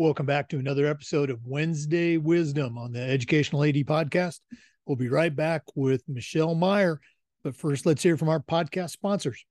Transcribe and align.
Welcome 0.00 0.26
back 0.26 0.48
to 0.50 0.60
another 0.60 0.86
episode 0.86 1.28
of 1.28 1.44
Wednesday 1.44 2.18
Wisdom 2.18 2.78
on 2.78 2.92
the 2.92 3.02
Educational 3.02 3.64
AD 3.64 3.74
podcast. 3.78 4.38
We'll 4.86 4.94
be 4.94 5.08
right 5.08 5.34
back 5.34 5.62
with 5.74 6.04
Michelle 6.06 6.54
Meyer. 6.54 7.00
But 7.42 7.56
first, 7.56 7.84
let's 7.84 8.04
hear 8.04 8.16
from 8.16 8.28
our 8.28 8.38
podcast 8.38 8.90
sponsors. 8.90 9.44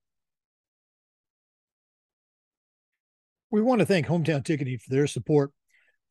We 3.50 3.60
want 3.60 3.80
to 3.80 3.84
thank 3.84 4.06
Hometown 4.06 4.42
Ticketing 4.42 4.78
for 4.78 4.88
their 4.88 5.06
support. 5.06 5.52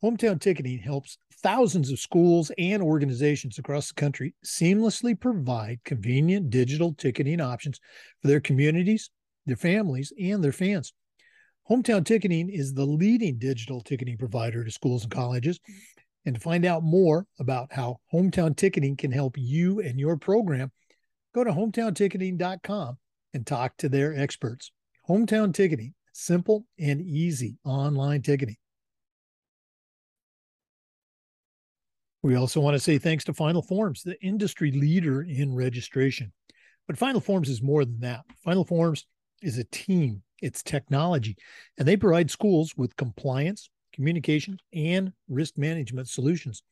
Hometown 0.04 0.40
Ticketing 0.40 0.78
helps 0.78 1.18
thousands 1.42 1.92
of 1.92 1.98
schools 1.98 2.52
and 2.60 2.84
organizations 2.84 3.58
across 3.58 3.88
the 3.88 3.96
country 3.96 4.36
seamlessly 4.46 5.20
provide 5.20 5.80
convenient 5.84 6.52
digital 6.52 6.94
ticketing 6.94 7.42
options 7.42 7.80
for 8.22 8.28
their 8.28 8.40
communities, 8.40 9.10
their 9.48 9.56
families, 9.56 10.14
and 10.22 10.44
their 10.44 10.52
fans. 10.52 10.94
Hometown 11.70 12.06
Ticketing 12.06 12.50
is 12.50 12.74
the 12.74 12.86
leading 12.86 13.38
digital 13.38 13.82
ticketing 13.82 14.18
provider 14.18 14.64
to 14.64 14.72
schools 14.72 15.04
and 15.04 15.12
colleges. 15.12 15.60
And 16.26 16.36
to 16.36 16.42
find 16.42 16.66
out 16.66 16.84
more 16.84 17.26
about 17.40 17.72
how 17.72 17.98
Hometown 18.14 18.56
Ticketing 18.56 18.96
can 18.96 19.12
help 19.12 19.38
you 19.38 19.80
and 19.82 20.00
your 20.00 20.18
program, 20.18 20.72
go 21.34 21.44
to 21.44 21.52
hometownticketing.com 21.52 22.98
and 23.34 23.48
talk 23.48 23.76
to 23.78 23.90
their 23.90 24.18
experts. 24.18 24.72
Hometown 25.10 25.54
Ticketing, 25.54 25.94
simple 26.14 26.66
and 26.80 27.02
easy 27.02 27.58
online 27.66 28.22
ticketing. 28.22 28.58
We 32.24 32.36
also 32.36 32.60
want 32.60 32.76
to 32.76 32.80
say 32.80 32.98
thanks 32.98 33.24
to 33.26 33.34
Final 33.34 33.62
Forms, 33.62 34.04
the 34.04 34.22
industry 34.22 34.72
leader 34.72 35.22
in 35.22 35.54
registration. 35.54 36.34
But 36.88 36.98
Final 36.98 37.22
Forms 37.22 37.50
is 37.50 37.62
more 37.62 37.86
than 37.86 38.00
that. 38.00 38.22
Final 38.44 38.66
Forms 38.66 39.06
is 39.42 39.58
a 39.58 39.64
team 39.66 40.24
it's 40.42 40.64
technology, 40.64 41.36
and 41.78 41.88
they 41.88 41.98
provide 41.98 42.32
schools 42.32 42.76
with 42.78 42.96
compliance, 42.96 43.70
communication, 43.94 44.58
and 44.74 45.14
risk 45.28 45.58
management 45.58 46.08
solutions. 46.08 46.64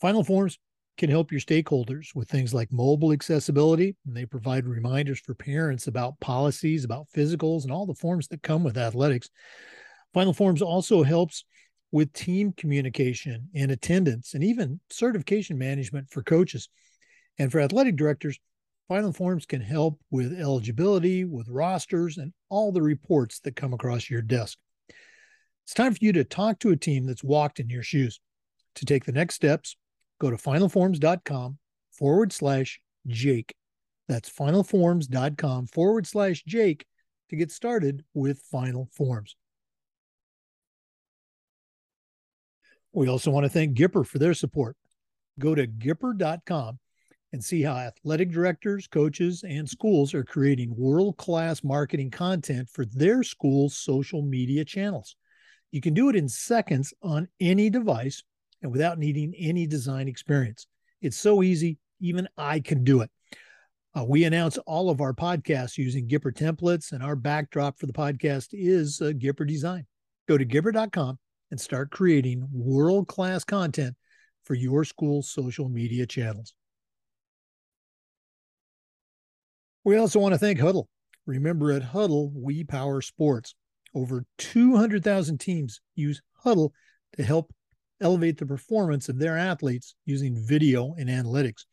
Final 0.00 0.24
Forms 0.24 0.58
can 0.98 1.10
help 1.10 1.30
your 1.32 1.40
stakeholders 1.40 2.14
with 2.14 2.28
things 2.28 2.52
like 2.52 2.70
mobile 2.72 3.12
accessibility, 3.12 3.96
and 4.06 4.16
they 4.16 4.26
provide 4.26 4.66
reminders 4.66 5.20
for 5.20 5.34
parents 5.34 5.86
about 5.86 6.20
policies, 6.20 6.84
about 6.84 7.06
physicals, 7.16 7.62
and 7.62 7.72
all 7.72 7.86
the 7.86 7.94
forms 7.94 8.28
that 8.28 8.42
come 8.42 8.62
with 8.62 8.76
athletics. 8.76 9.30
Final 10.12 10.32
Forms 10.32 10.60
also 10.60 11.02
helps 11.02 11.44
with 11.92 12.12
team 12.12 12.52
communication 12.56 13.48
and 13.54 13.70
attendance, 13.70 14.34
and 14.34 14.44
even 14.44 14.80
certification 14.90 15.56
management 15.56 16.10
for 16.10 16.22
coaches. 16.22 16.68
And 17.38 17.50
for 17.50 17.60
athletic 17.60 17.96
directors, 17.96 18.38
Final 18.90 19.12
Forms 19.12 19.46
can 19.46 19.60
help 19.60 20.00
with 20.10 20.36
eligibility, 20.36 21.24
with 21.24 21.48
rosters, 21.48 22.18
and 22.18 22.32
all 22.48 22.72
the 22.72 22.82
reports 22.82 23.38
that 23.38 23.54
come 23.54 23.72
across 23.72 24.10
your 24.10 24.20
desk. 24.20 24.58
It's 25.64 25.74
time 25.74 25.94
for 25.94 26.04
you 26.04 26.12
to 26.14 26.24
talk 26.24 26.58
to 26.58 26.70
a 26.70 26.76
team 26.76 27.06
that's 27.06 27.22
walked 27.22 27.60
in 27.60 27.70
your 27.70 27.84
shoes. 27.84 28.18
To 28.74 28.84
take 28.84 29.04
the 29.04 29.12
next 29.12 29.36
steps, 29.36 29.76
go 30.20 30.28
to 30.28 30.36
finalforms.com 30.36 31.58
forward 31.92 32.32
slash 32.32 32.80
Jake. 33.06 33.54
That's 34.08 34.28
finalforms.com 34.28 35.68
forward 35.68 36.08
slash 36.08 36.42
Jake 36.42 36.84
to 37.28 37.36
get 37.36 37.52
started 37.52 38.02
with 38.12 38.42
Final 38.50 38.88
Forms. 38.92 39.36
We 42.92 43.08
also 43.08 43.30
want 43.30 43.44
to 43.44 43.50
thank 43.50 43.78
Gipper 43.78 44.04
for 44.04 44.18
their 44.18 44.34
support. 44.34 44.76
Go 45.38 45.54
to 45.54 45.68
gipper.com 45.68 46.80
and 47.32 47.42
see 47.42 47.62
how 47.62 47.76
athletic 47.76 48.30
directors, 48.30 48.86
coaches, 48.86 49.44
and 49.46 49.68
schools 49.68 50.14
are 50.14 50.24
creating 50.24 50.74
world 50.76 51.16
class 51.16 51.62
marketing 51.62 52.10
content 52.10 52.68
for 52.68 52.84
their 52.84 53.22
school's 53.22 53.76
social 53.76 54.22
media 54.22 54.64
channels. 54.64 55.16
You 55.70 55.80
can 55.80 55.94
do 55.94 56.08
it 56.08 56.16
in 56.16 56.28
seconds 56.28 56.92
on 57.02 57.28
any 57.38 57.70
device 57.70 58.22
and 58.62 58.72
without 58.72 58.98
needing 58.98 59.34
any 59.38 59.66
design 59.66 60.08
experience. 60.08 60.66
It's 61.00 61.16
so 61.16 61.42
easy, 61.42 61.78
even 62.00 62.28
I 62.36 62.60
can 62.60 62.82
do 62.82 63.00
it. 63.02 63.10
Uh, 63.96 64.04
we 64.04 64.24
announce 64.24 64.58
all 64.58 64.90
of 64.90 65.00
our 65.00 65.12
podcasts 65.12 65.76
using 65.78 66.08
Gipper 66.08 66.32
templates, 66.32 66.92
and 66.92 67.02
our 67.02 67.16
backdrop 67.16 67.78
for 67.78 67.86
the 67.86 67.92
podcast 67.92 68.48
is 68.52 69.00
uh, 69.00 69.06
Gipper 69.06 69.46
Design. 69.46 69.86
Go 70.28 70.38
to 70.38 70.44
Gipper.com 70.44 71.18
and 71.50 71.60
start 71.60 71.90
creating 71.90 72.46
world 72.52 73.08
class 73.08 73.44
content 73.44 73.96
for 74.44 74.54
your 74.54 74.84
school's 74.84 75.30
social 75.30 75.68
media 75.68 76.06
channels. 76.06 76.54
We 79.84 79.96
also 79.96 80.18
want 80.18 80.34
to 80.34 80.38
thank 80.38 80.58
Hudl. 80.58 80.84
Remember, 81.26 81.72
at 81.72 81.82
Hudl, 81.82 82.32
we 82.34 82.64
power 82.64 83.00
sports. 83.00 83.54
Over 83.94 84.24
200,000 84.38 85.38
teams 85.38 85.80
use 85.94 86.20
Hudl 86.44 86.70
to 87.16 87.22
help 87.22 87.52
elevate 88.00 88.38
the 88.38 88.46
performance 88.46 89.08
of 89.08 89.18
their 89.18 89.36
athletes 89.36 89.94
using 90.04 90.36
video 90.36 90.94
and 90.98 91.08
analytics. 91.08 91.64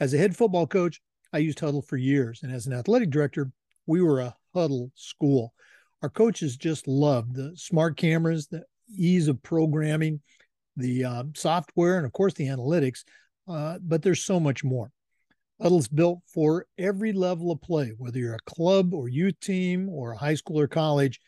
As 0.00 0.14
a 0.14 0.18
head 0.18 0.36
football 0.36 0.66
coach, 0.66 1.00
I 1.32 1.38
used 1.38 1.58
Hudl 1.58 1.84
for 1.86 1.96
years. 1.96 2.40
And 2.42 2.52
as 2.52 2.66
an 2.66 2.72
athletic 2.72 3.10
director, 3.10 3.50
we 3.86 4.00
were 4.00 4.20
a 4.20 4.36
Hudl 4.54 4.90
school. 4.94 5.52
Our 6.02 6.10
coaches 6.10 6.56
just 6.56 6.86
loved 6.86 7.34
the 7.34 7.52
smart 7.56 7.96
cameras, 7.96 8.46
the 8.46 8.64
ease 8.96 9.28
of 9.28 9.42
programming, 9.42 10.20
the 10.76 11.04
uh, 11.04 11.24
software, 11.34 11.96
and 11.96 12.06
of 12.06 12.12
course 12.12 12.34
the 12.34 12.46
analytics. 12.46 13.04
Uh, 13.48 13.78
but 13.82 14.02
there's 14.02 14.24
so 14.24 14.38
much 14.38 14.62
more. 14.62 14.90
Hudl's 15.62 15.88
built 15.88 16.20
for 16.26 16.66
every 16.78 17.12
level 17.12 17.52
of 17.52 17.60
play, 17.60 17.92
whether 17.96 18.18
you're 18.18 18.34
a 18.34 18.50
club 18.50 18.92
or 18.92 19.08
youth 19.08 19.38
team 19.40 19.88
or 19.88 20.12
a 20.12 20.18
high 20.18 20.34
school 20.34 20.58
or 20.58 20.66
college. 20.66 21.20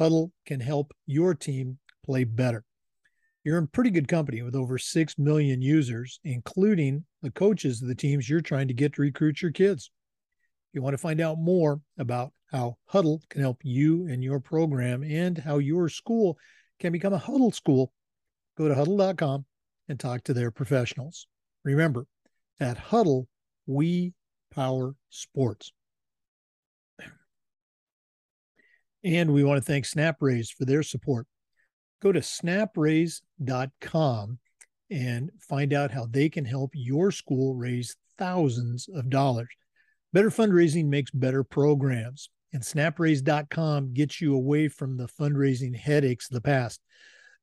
Hudl 0.00 0.30
can 0.46 0.60
help 0.60 0.92
your 1.06 1.34
team 1.34 1.78
play 2.04 2.24
better. 2.24 2.64
You're 3.42 3.58
in 3.58 3.66
pretty 3.66 3.90
good 3.90 4.08
company 4.08 4.42
with 4.42 4.54
over 4.54 4.78
6 4.78 5.18
million 5.18 5.60
users, 5.60 6.18
including 6.24 7.04
the 7.22 7.30
coaches 7.30 7.82
of 7.82 7.88
the 7.88 7.94
teams 7.94 8.28
you're 8.28 8.40
trying 8.40 8.68
to 8.68 8.74
get 8.74 8.94
to 8.94 9.02
recruit 9.02 9.42
your 9.42 9.50
kids. 9.50 9.90
If 10.70 10.76
you 10.76 10.82
want 10.82 10.94
to 10.94 10.98
find 10.98 11.20
out 11.20 11.38
more 11.38 11.80
about 11.98 12.32
how 12.50 12.78
Hudl 12.90 13.20
can 13.28 13.42
help 13.42 13.58
you 13.62 14.06
and 14.06 14.22
your 14.24 14.40
program 14.40 15.02
and 15.02 15.36
how 15.36 15.58
your 15.58 15.88
school 15.88 16.38
can 16.78 16.92
become 16.92 17.12
a 17.12 17.18
Hudl 17.18 17.54
school, 17.54 17.92
go 18.56 18.68
to 18.68 18.74
hudl.com 18.74 19.44
and 19.88 20.00
talk 20.00 20.24
to 20.24 20.32
their 20.32 20.50
professionals. 20.50 21.26
Remember, 21.64 22.06
at 22.60 22.78
Hudl, 22.78 23.26
we 23.66 24.12
power 24.52 24.94
sports. 25.10 25.72
And 29.02 29.32
we 29.32 29.44
want 29.44 29.58
to 29.58 29.64
thank 29.64 29.84
SnapRaise 29.84 30.52
for 30.52 30.64
their 30.64 30.82
support. 30.82 31.26
Go 32.00 32.12
to 32.12 32.20
snapraise.com 32.20 34.38
and 34.90 35.30
find 35.40 35.72
out 35.72 35.90
how 35.90 36.06
they 36.06 36.28
can 36.28 36.44
help 36.44 36.70
your 36.74 37.10
school 37.10 37.54
raise 37.54 37.96
thousands 38.18 38.88
of 38.94 39.10
dollars. 39.10 39.48
Better 40.12 40.30
fundraising 40.30 40.86
makes 40.86 41.10
better 41.10 41.42
programs, 41.42 42.30
and 42.52 42.62
snapraise.com 42.62 43.94
gets 43.94 44.20
you 44.20 44.34
away 44.34 44.68
from 44.68 44.96
the 44.96 45.08
fundraising 45.08 45.76
headaches 45.76 46.30
of 46.30 46.34
the 46.34 46.40
past. 46.40 46.80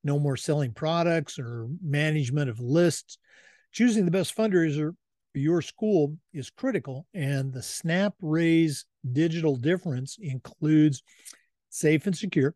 No 0.03 0.18
more 0.18 0.38
selling 0.38 0.74
products 0.74 1.38
or 1.38 1.68
management 1.84 2.50
of 2.50 2.59
lists. 2.59 3.18
Choosing 3.72 4.06
the 4.06 4.12
best 4.12 4.36
fundraiser 4.36 4.96
your 5.34 5.62
school 5.62 6.18
is 6.34 6.50
critical. 6.50 7.08
And 7.14 7.53
the 7.53 7.62
Snap 7.62 8.14
Raise 8.22 8.86
digital 9.12 9.56
difference 9.56 10.18
includes 10.22 11.03
safe 11.69 12.06
and 12.06 12.16
secure, 12.16 12.56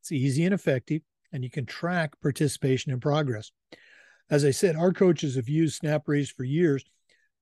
it's 0.00 0.12
easy 0.12 0.44
and 0.44 0.54
effective, 0.54 1.02
and 1.32 1.44
you 1.44 1.50
can 1.50 1.66
track 1.66 2.20
participation 2.20 2.92
and 2.92 3.00
progress. 3.00 3.50
As 4.28 4.44
I 4.44 4.50
said, 4.50 4.76
our 4.76 4.92
coaches 4.92 5.36
have 5.36 5.48
used 5.48 5.82
SnapRaise 5.82 6.32
for 6.32 6.44
years, 6.44 6.84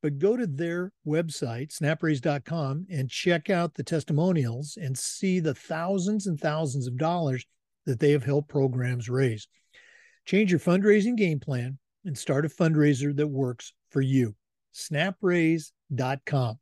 but 0.03 0.19
go 0.19 0.37
to 0.37 0.47
their 0.47 0.93
website, 1.06 1.75
snapraise.com, 1.75 2.87
and 2.91 3.09
check 3.09 3.49
out 3.49 3.75
the 3.75 3.82
testimonials 3.82 4.76
and 4.81 4.97
see 4.97 5.41
the 5.41 5.55
thousands 5.55 6.26
and 6.26 6.38
thousands 6.38 6.87
of 6.87 6.99
dollars 6.99 7.47
that 7.87 8.00
they 8.00 8.11
have 8.11 8.25
helped 8.25 8.49
programs 8.49 9.09
raise. 9.09 9.49
Change 10.26 10.50
your 10.50 10.61
fundraising 10.61 11.17
game 11.17 11.41
plan 11.41 11.79
and 12.05 12.17
start 12.17 12.44
a 12.44 12.49
fundraiser 12.49 13.17
that 13.17 13.26
works 13.26 13.73
for 13.91 14.03
you 14.03 14.35
snapraise.com. 14.75 16.59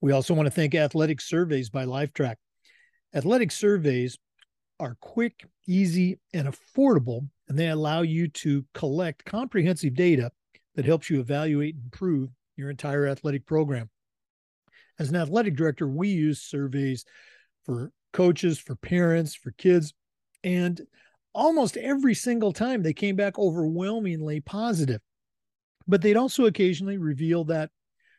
We 0.00 0.12
also 0.12 0.32
want 0.32 0.46
to 0.46 0.50
thank 0.50 0.74
Athletic 0.74 1.20
Surveys 1.20 1.68
by 1.68 1.84
Lifetrack. 1.84 2.36
Athletic 3.14 3.52
surveys 3.52 4.16
are 4.78 4.96
quick, 5.00 5.44
easy, 5.68 6.18
and 6.32 6.48
affordable, 6.48 7.28
and 7.48 7.58
they 7.58 7.68
allow 7.68 8.00
you 8.00 8.28
to 8.28 8.64
collect 8.72 9.24
comprehensive 9.26 9.94
data 9.94 10.30
that 10.74 10.86
helps 10.86 11.10
you 11.10 11.20
evaluate 11.20 11.74
and 11.74 11.84
improve 11.84 12.30
your 12.56 12.70
entire 12.70 13.06
athletic 13.06 13.44
program. 13.44 13.90
As 14.98 15.10
an 15.10 15.16
athletic 15.16 15.56
director, 15.56 15.86
we 15.86 16.08
use 16.08 16.40
surveys 16.40 17.04
for 17.64 17.92
coaches, 18.12 18.58
for 18.58 18.76
parents, 18.76 19.34
for 19.34 19.50
kids, 19.52 19.92
and 20.44 20.80
almost 21.32 21.76
every 21.76 22.14
single 22.14 22.52
time 22.52 22.82
they 22.82 22.92
came 22.92 23.16
back 23.16 23.38
overwhelmingly 23.38 24.40
positive. 24.40 25.00
But 25.86 26.02
they'd 26.02 26.16
also 26.16 26.46
occasionally 26.46 26.98
reveal 26.98 27.44
that 27.44 27.70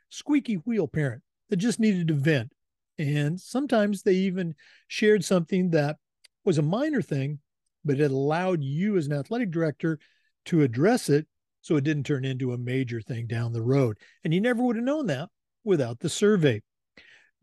squeaky 0.10 0.56
wheel 0.56 0.88
parent 0.88 1.22
that 1.50 1.58
just 1.58 1.80
needed 1.80 2.08
to 2.08 2.14
vent 2.14 2.52
And 2.98 3.40
sometimes 3.40 4.04
they 4.04 4.14
even 4.14 4.56
shared 4.88 5.24
something 5.24 5.72
that 5.72 5.98
was 6.44 6.58
a 6.58 6.64
minor 6.64 7.02
thing, 7.02 7.40
but 7.84 8.00
it 8.00 8.12
allowed 8.12 8.64
you 8.64 8.98
as 8.98 9.08
an 9.08 9.14
athletic 9.14 9.52
director 9.52 10.00
to 10.46 10.62
address 10.62 11.10
it 11.10 11.28
so 11.62 11.76
it 11.76 11.84
didn't 11.84 12.06
turn 12.06 12.26
into 12.26 12.54
a 12.54 12.58
major 12.58 13.02
thing 13.02 13.28
down 13.28 13.54
the 13.54 13.62
road. 13.62 13.98
And 14.24 14.34
you 14.34 14.42
never 14.42 14.64
would 14.64 14.76
have 14.76 14.86
known 14.86 15.08
that 15.08 15.30
without 15.64 16.00
the 16.00 16.10
survey. 16.10 16.62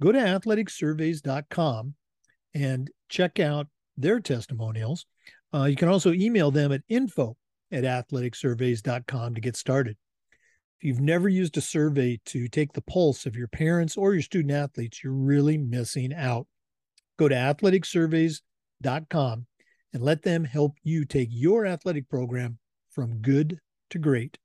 Go 0.00 0.12
to 0.12 0.19
athleticsurveys.com 0.19 1.94
and 2.55 2.91
check 3.09 3.41
out 3.41 3.69
their 3.97 4.20
testimonials. 4.20 5.06
Uh, 5.55 5.65
you 5.65 5.77
can 5.77 5.89
also 5.89 6.12
email 6.12 6.50
them 6.50 6.73
at 6.73 6.83
info 6.89 7.37
at 7.73 7.85
athleticsurveys.com 7.85 9.35
to 9.35 9.41
get 9.41 9.56
started. 9.56 9.97
If 10.79 10.85
you've 10.85 11.00
never 11.00 11.29
used 11.29 11.56
a 11.56 11.61
survey 11.61 12.21
to 12.27 12.47
take 12.49 12.73
the 12.73 12.83
pulse 12.83 13.27
of 13.27 13.35
your 13.35 13.49
parents 13.49 13.97
or 13.97 14.12
your 14.12 14.23
student 14.23 14.53
athletes, 14.53 15.03
you're 15.03 15.12
really 15.12 15.59
missing 15.59 16.15
out. 16.15 16.47
Go 17.19 17.29
to 17.29 17.35
athleticsurveys.com 17.35 19.47
and 19.93 20.03
let 20.03 20.23
them 20.23 20.45
help 20.45 20.77
you 20.83 21.05
take 21.05 21.29
your 21.33 21.67
athletic 21.67 22.09
program 22.09 22.59
from 22.91 23.19
good 23.19 23.59
to 23.91 23.99
great. 23.99 24.39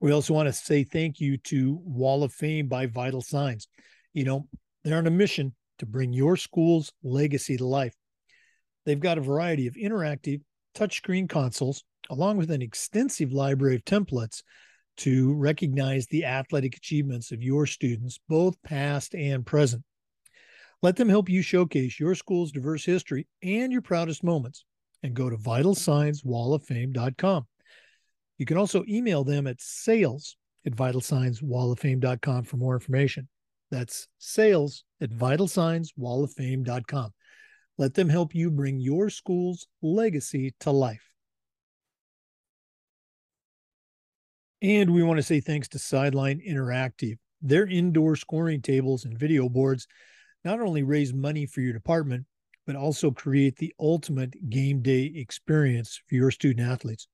We 0.00 0.12
also 0.12 0.34
want 0.34 0.48
to 0.48 0.52
say 0.52 0.84
thank 0.84 1.20
you 1.20 1.38
to 1.38 1.80
Wall 1.84 2.22
of 2.22 2.32
Fame 2.32 2.68
by 2.68 2.86
Vital 2.86 3.20
Signs. 3.20 3.66
You 4.14 4.24
know, 4.24 4.48
they're 4.82 4.98
on 4.98 5.06
a 5.06 5.10
mission 5.10 5.54
to 5.78 5.86
bring 5.86 6.12
your 6.12 6.36
school's 6.36 6.92
legacy 7.02 7.56
to 7.56 7.66
life. 7.66 7.96
They've 8.84 9.00
got 9.00 9.18
a 9.18 9.22
variety 9.22 9.66
of 9.66 9.74
interactive 9.74 10.40
touchscreen 10.74 11.28
consoles, 11.28 11.84
along 12.10 12.38
with 12.38 12.50
an 12.50 12.62
extensive 12.62 13.32
library 13.32 13.76
of 13.76 13.84
templates 13.84 14.42
to 14.98 15.34
recognize 15.34 16.06
the 16.06 16.24
athletic 16.24 16.76
achievements 16.76 17.32
of 17.32 17.42
your 17.42 17.66
students, 17.66 18.20
both 18.28 18.62
past 18.62 19.14
and 19.14 19.46
present. 19.46 19.82
Let 20.82 20.96
them 20.96 21.08
help 21.08 21.28
you 21.28 21.42
showcase 21.42 21.98
your 21.98 22.14
school's 22.14 22.52
diverse 22.52 22.84
history 22.84 23.26
and 23.42 23.72
your 23.72 23.82
proudest 23.82 24.22
moments 24.22 24.64
and 25.02 25.14
go 25.14 25.28
to 25.30 25.36
vitalsignswalloffame.com. 25.36 27.46
You 28.38 28.46
can 28.46 28.56
also 28.56 28.84
email 28.88 29.24
them 29.24 29.48
at 29.48 29.60
sales 29.60 30.36
at 30.64 30.74
vitalsignswalloffame.com 30.74 32.44
for 32.44 32.56
more 32.56 32.74
information. 32.74 33.28
That's 33.70 34.08
sales 34.18 34.84
at 35.00 35.10
vitalsignswalloffame.com. 35.10 37.10
Let 37.76 37.94
them 37.94 38.08
help 38.08 38.34
you 38.34 38.50
bring 38.50 38.80
your 38.80 39.10
school's 39.10 39.66
legacy 39.82 40.54
to 40.60 40.70
life. 40.70 41.04
And 44.60 44.92
we 44.92 45.04
want 45.04 45.18
to 45.18 45.22
say 45.22 45.40
thanks 45.40 45.68
to 45.68 45.78
Sideline 45.78 46.42
Interactive. 46.46 47.16
Their 47.40 47.66
indoor 47.66 48.16
scoring 48.16 48.60
tables 48.60 49.04
and 49.04 49.16
video 49.16 49.48
boards 49.48 49.86
not 50.44 50.60
only 50.60 50.82
raise 50.82 51.14
money 51.14 51.46
for 51.46 51.60
your 51.60 51.72
department, 51.72 52.26
but 52.66 52.74
also 52.74 53.10
create 53.10 53.56
the 53.56 53.72
ultimate 53.78 54.50
game 54.50 54.82
day 54.82 55.12
experience 55.14 56.00
for 56.08 56.16
your 56.16 56.32
student 56.32 56.68
athletes. 56.68 57.06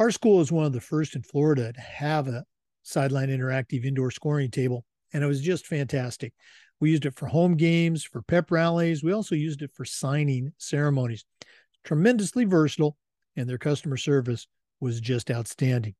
Our 0.00 0.10
school 0.10 0.40
is 0.40 0.50
one 0.50 0.66
of 0.66 0.72
the 0.72 0.80
first 0.80 1.14
in 1.14 1.22
Florida 1.22 1.72
to 1.72 1.80
have 1.80 2.26
a 2.26 2.44
sideline 2.82 3.28
interactive 3.28 3.84
indoor 3.84 4.10
scoring 4.10 4.50
table, 4.50 4.84
and 5.12 5.24
it 5.24 5.26
was 5.26 5.40
just 5.40 5.66
fantastic. 5.66 6.32
We 6.80 6.90
used 6.90 7.06
it 7.06 7.14
for 7.14 7.26
home 7.26 7.56
games, 7.56 8.04
for 8.04 8.22
pep 8.22 8.50
rallies. 8.50 9.04
We 9.04 9.12
also 9.12 9.34
used 9.34 9.62
it 9.62 9.70
for 9.74 9.84
signing 9.84 10.52
ceremonies. 10.56 11.24
Tremendously 11.84 12.44
versatile, 12.44 12.96
and 13.36 13.48
their 13.48 13.58
customer 13.58 13.96
service 13.96 14.46
was 14.80 15.00
just 15.00 15.30
outstanding. 15.30 15.94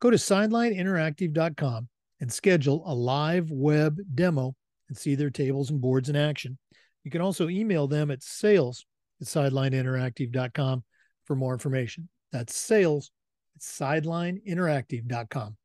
Go 0.00 0.10
to 0.10 0.16
sidelineinteractive.com 0.16 1.88
and 2.20 2.32
schedule 2.32 2.82
a 2.86 2.94
live 2.94 3.50
web 3.50 3.98
demo 4.14 4.54
and 4.88 4.96
see 4.96 5.14
their 5.14 5.30
tables 5.30 5.70
and 5.70 5.80
boards 5.80 6.08
in 6.08 6.16
action. 6.16 6.58
You 7.04 7.10
can 7.10 7.20
also 7.20 7.48
email 7.48 7.86
them 7.86 8.10
at 8.10 8.22
sales 8.22 8.86
at 9.20 9.26
sidelineinteractive.com 9.26 10.84
for 11.24 11.36
more 11.36 11.52
information. 11.52 12.08
That's 12.32 12.56
sales 12.56 13.10
at 13.56 13.62
sidelineinteractive.com. 13.62 15.56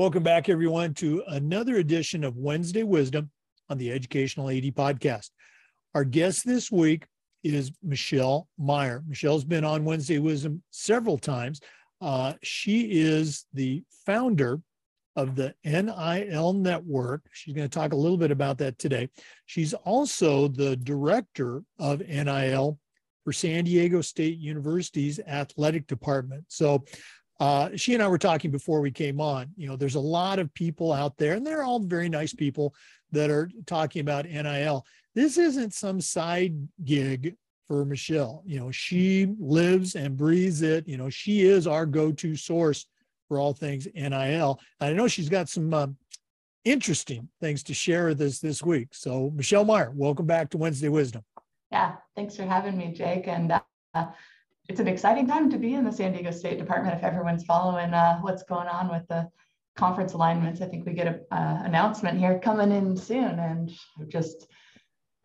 Welcome 0.00 0.22
back, 0.22 0.48
everyone, 0.48 0.94
to 0.94 1.22
another 1.26 1.76
edition 1.76 2.24
of 2.24 2.38
Wednesday 2.38 2.84
Wisdom 2.84 3.30
on 3.68 3.76
the 3.76 3.92
Educational 3.92 4.48
AD 4.48 4.64
Podcast. 4.74 5.28
Our 5.94 6.04
guest 6.04 6.46
this 6.46 6.72
week 6.72 7.04
is 7.44 7.70
Michelle 7.82 8.48
Meyer. 8.56 9.04
Michelle's 9.06 9.44
been 9.44 9.62
on 9.62 9.84
Wednesday 9.84 10.18
Wisdom 10.18 10.62
several 10.70 11.18
times. 11.18 11.60
Uh, 12.00 12.32
she 12.42 13.02
is 13.02 13.44
the 13.52 13.82
founder 14.06 14.62
of 15.16 15.34
the 15.34 15.54
NIL 15.66 16.54
network. 16.54 17.20
She's 17.32 17.52
going 17.52 17.68
to 17.68 17.78
talk 17.78 17.92
a 17.92 17.96
little 17.96 18.16
bit 18.16 18.30
about 18.30 18.56
that 18.56 18.78
today. 18.78 19.10
She's 19.44 19.74
also 19.74 20.48
the 20.48 20.76
director 20.76 21.62
of 21.78 22.00
NIL 22.00 22.78
for 23.22 23.34
San 23.34 23.64
Diego 23.64 24.00
State 24.00 24.38
University's 24.38 25.20
athletic 25.20 25.86
department. 25.86 26.44
So 26.48 26.84
uh, 27.40 27.70
she 27.74 27.94
and 27.94 28.02
I 28.02 28.08
were 28.08 28.18
talking 28.18 28.50
before 28.50 28.82
we 28.82 28.90
came 28.90 29.20
on. 29.20 29.48
You 29.56 29.66
know, 29.66 29.76
there's 29.76 29.94
a 29.94 30.00
lot 30.00 30.38
of 30.38 30.52
people 30.52 30.92
out 30.92 31.16
there, 31.16 31.34
and 31.34 31.46
they're 31.46 31.64
all 31.64 31.80
very 31.80 32.08
nice 32.08 32.34
people 32.34 32.74
that 33.12 33.30
are 33.30 33.50
talking 33.66 34.02
about 34.02 34.26
NIL. 34.26 34.84
This 35.14 35.38
isn't 35.38 35.72
some 35.72 36.00
side 36.02 36.54
gig 36.84 37.34
for 37.66 37.84
Michelle. 37.86 38.42
You 38.44 38.60
know, 38.60 38.70
she 38.70 39.34
lives 39.38 39.96
and 39.96 40.18
breathes 40.18 40.60
it. 40.60 40.86
You 40.86 40.98
know, 40.98 41.08
she 41.08 41.42
is 41.42 41.66
our 41.66 41.86
go 41.86 42.12
to 42.12 42.36
source 42.36 42.86
for 43.26 43.38
all 43.38 43.54
things 43.54 43.88
NIL. 43.94 44.60
I 44.80 44.92
know 44.92 45.08
she's 45.08 45.30
got 45.30 45.48
some 45.48 45.72
uh, 45.72 45.86
interesting 46.64 47.28
things 47.40 47.62
to 47.64 47.74
share 47.74 48.08
with 48.08 48.20
us 48.20 48.38
this 48.38 48.62
week. 48.62 48.88
So, 48.92 49.32
Michelle 49.34 49.64
Meyer, 49.64 49.92
welcome 49.94 50.26
back 50.26 50.50
to 50.50 50.58
Wednesday 50.58 50.90
Wisdom. 50.90 51.24
Yeah, 51.72 51.94
thanks 52.14 52.36
for 52.36 52.42
having 52.42 52.76
me, 52.76 52.92
Jake. 52.92 53.28
And 53.28 53.52
uh, 53.94 54.06
it's 54.70 54.78
an 54.78 54.86
exciting 54.86 55.26
time 55.26 55.50
to 55.50 55.58
be 55.58 55.74
in 55.74 55.82
the 55.82 55.90
San 55.90 56.12
Diego 56.12 56.30
State 56.30 56.56
Department 56.56 56.96
if 56.96 57.02
everyone's 57.02 57.42
following 57.42 57.92
uh, 57.92 58.20
what's 58.20 58.44
going 58.44 58.68
on 58.68 58.88
with 58.88 59.02
the 59.08 59.28
conference 59.74 60.12
alignments. 60.12 60.60
I 60.60 60.66
think 60.66 60.86
we 60.86 60.92
get 60.92 61.08
an 61.08 61.24
uh, 61.32 61.62
announcement 61.64 62.20
here 62.20 62.38
coming 62.38 62.70
in 62.70 62.96
soon, 62.96 63.40
and 63.40 63.68
I've 64.00 64.08
just 64.08 64.46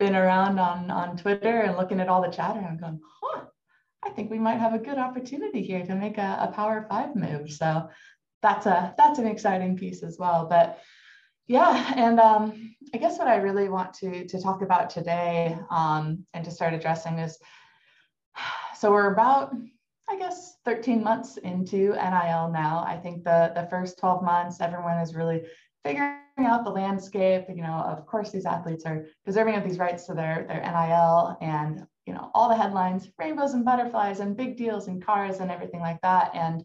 been 0.00 0.16
around 0.16 0.58
on 0.58 0.90
on 0.90 1.16
Twitter 1.16 1.60
and 1.60 1.76
looking 1.76 2.00
at 2.00 2.08
all 2.08 2.22
the 2.22 2.36
chatter. 2.36 2.58
I'm 2.58 2.76
going, 2.76 2.98
huh, 3.22 3.42
I 4.02 4.10
think 4.10 4.32
we 4.32 4.40
might 4.40 4.58
have 4.58 4.74
a 4.74 4.80
good 4.80 4.98
opportunity 4.98 5.62
here 5.62 5.86
to 5.86 5.94
make 5.94 6.18
a, 6.18 6.38
a 6.40 6.52
Power 6.52 6.84
Five 6.90 7.14
move. 7.14 7.52
So 7.52 7.88
that's 8.42 8.66
a 8.66 8.96
that's 8.98 9.20
an 9.20 9.28
exciting 9.28 9.76
piece 9.76 10.02
as 10.02 10.16
well. 10.18 10.48
But 10.50 10.80
yeah, 11.46 11.92
and 11.94 12.18
um, 12.18 12.74
I 12.92 12.98
guess 12.98 13.16
what 13.16 13.28
I 13.28 13.36
really 13.36 13.68
want 13.68 13.94
to 14.00 14.26
to 14.26 14.42
talk 14.42 14.62
about 14.62 14.90
today 14.90 15.56
um, 15.70 16.26
and 16.34 16.44
to 16.44 16.50
start 16.50 16.74
addressing 16.74 17.20
is 17.20 17.38
so 18.78 18.90
we're 18.90 19.12
about 19.12 19.54
I 20.08 20.16
guess 20.16 20.58
13 20.64 21.02
months 21.02 21.36
into 21.36 21.92
NIL 21.94 22.50
now. 22.52 22.84
I 22.86 22.96
think 23.02 23.24
the 23.24 23.52
the 23.54 23.66
first 23.68 23.98
12 23.98 24.22
months 24.22 24.60
everyone 24.60 24.98
is 24.98 25.14
really 25.14 25.42
figuring 25.84 26.20
out 26.38 26.64
the 26.64 26.70
landscape. 26.70 27.46
You 27.48 27.62
know, 27.62 27.74
of 27.74 28.06
course, 28.06 28.30
these 28.30 28.46
athletes 28.46 28.86
are 28.86 29.06
deserving 29.24 29.56
of 29.56 29.64
these 29.64 29.78
rights 29.78 30.06
to 30.06 30.14
their 30.14 30.44
their 30.48 30.60
NIL, 30.60 31.36
and 31.40 31.86
you 32.06 32.14
know 32.14 32.30
all 32.34 32.48
the 32.48 32.56
headlines 32.56 33.10
rainbows 33.18 33.54
and 33.54 33.64
butterflies 33.64 34.20
and 34.20 34.36
big 34.36 34.56
deals 34.56 34.88
and 34.88 35.04
cars 35.04 35.40
and 35.40 35.50
everything 35.50 35.80
like 35.80 36.00
that 36.02 36.30
and 36.34 36.64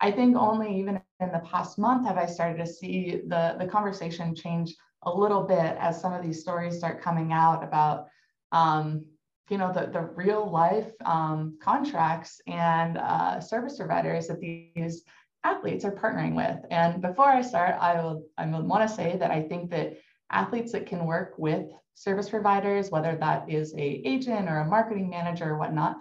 i 0.00 0.10
think 0.10 0.36
only 0.36 0.78
even 0.78 1.00
in 1.20 1.32
the 1.32 1.42
past 1.50 1.78
month 1.78 2.06
have 2.06 2.18
i 2.18 2.26
started 2.26 2.58
to 2.58 2.70
see 2.70 3.22
the 3.28 3.56
the 3.58 3.66
conversation 3.66 4.34
change 4.34 4.74
a 5.04 5.10
little 5.10 5.42
bit 5.42 5.76
as 5.80 6.00
some 6.00 6.12
of 6.12 6.22
these 6.22 6.40
stories 6.40 6.76
start 6.76 7.02
coming 7.02 7.32
out 7.32 7.64
about 7.64 8.06
um, 8.52 9.04
you 9.52 9.58
know 9.58 9.72
the, 9.72 9.86
the 9.86 10.00
real 10.00 10.50
life 10.50 10.90
um, 11.04 11.58
contracts 11.62 12.40
and 12.46 12.98
uh, 12.98 13.38
service 13.40 13.76
providers 13.76 14.26
that 14.28 14.40
these 14.40 15.02
athletes 15.44 15.84
are 15.84 15.92
partnering 15.92 16.34
with 16.34 16.58
and 16.70 17.02
before 17.02 17.28
i 17.28 17.42
start 17.42 17.76
i 17.80 17.94
will 18.00 18.24
i 18.38 18.46
want 18.46 18.88
to 18.88 18.94
say 18.94 19.16
that 19.18 19.30
i 19.30 19.42
think 19.42 19.70
that 19.70 19.94
athletes 20.30 20.72
that 20.72 20.86
can 20.86 21.04
work 21.04 21.34
with 21.36 21.66
service 21.94 22.28
providers, 22.28 22.90
whether 22.90 23.16
that 23.16 23.48
is 23.50 23.74
a 23.74 24.02
agent 24.04 24.48
or 24.48 24.58
a 24.58 24.64
marketing 24.68 25.08
manager 25.08 25.50
or 25.50 25.58
whatnot, 25.58 25.96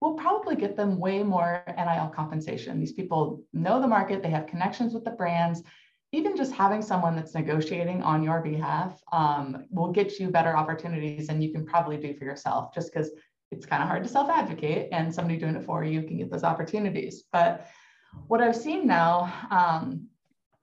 will 0.00 0.14
probably 0.14 0.54
get 0.54 0.76
them 0.76 0.98
way 0.98 1.22
more 1.22 1.64
NIL 1.66 2.12
compensation. 2.14 2.78
These 2.78 2.92
people 2.92 3.42
know 3.52 3.80
the 3.80 3.88
market, 3.88 4.22
they 4.22 4.30
have 4.30 4.46
connections 4.46 4.94
with 4.94 5.04
the 5.04 5.10
brands. 5.10 5.62
Even 6.12 6.36
just 6.36 6.52
having 6.52 6.80
someone 6.80 7.14
that's 7.14 7.34
negotiating 7.34 8.02
on 8.02 8.22
your 8.22 8.40
behalf 8.40 9.02
um, 9.12 9.66
will 9.70 9.92
get 9.92 10.18
you 10.18 10.30
better 10.30 10.56
opportunities 10.56 11.26
than 11.26 11.42
you 11.42 11.52
can 11.52 11.66
probably 11.66 11.98
do 11.98 12.14
for 12.14 12.24
yourself, 12.24 12.74
just 12.74 12.92
because 12.92 13.10
it's 13.50 13.66
kind 13.66 13.82
of 13.82 13.88
hard 13.88 14.02
to 14.04 14.08
self 14.08 14.28
advocate 14.30 14.88
and 14.92 15.14
somebody 15.14 15.38
doing 15.38 15.56
it 15.56 15.64
for 15.64 15.84
you 15.84 16.02
can 16.02 16.18
get 16.18 16.30
those 16.30 16.44
opportunities. 16.44 17.24
But 17.32 17.66
what 18.26 18.40
I've 18.40 18.56
seen 18.56 18.86
now, 18.86 19.32
um, 19.50 20.08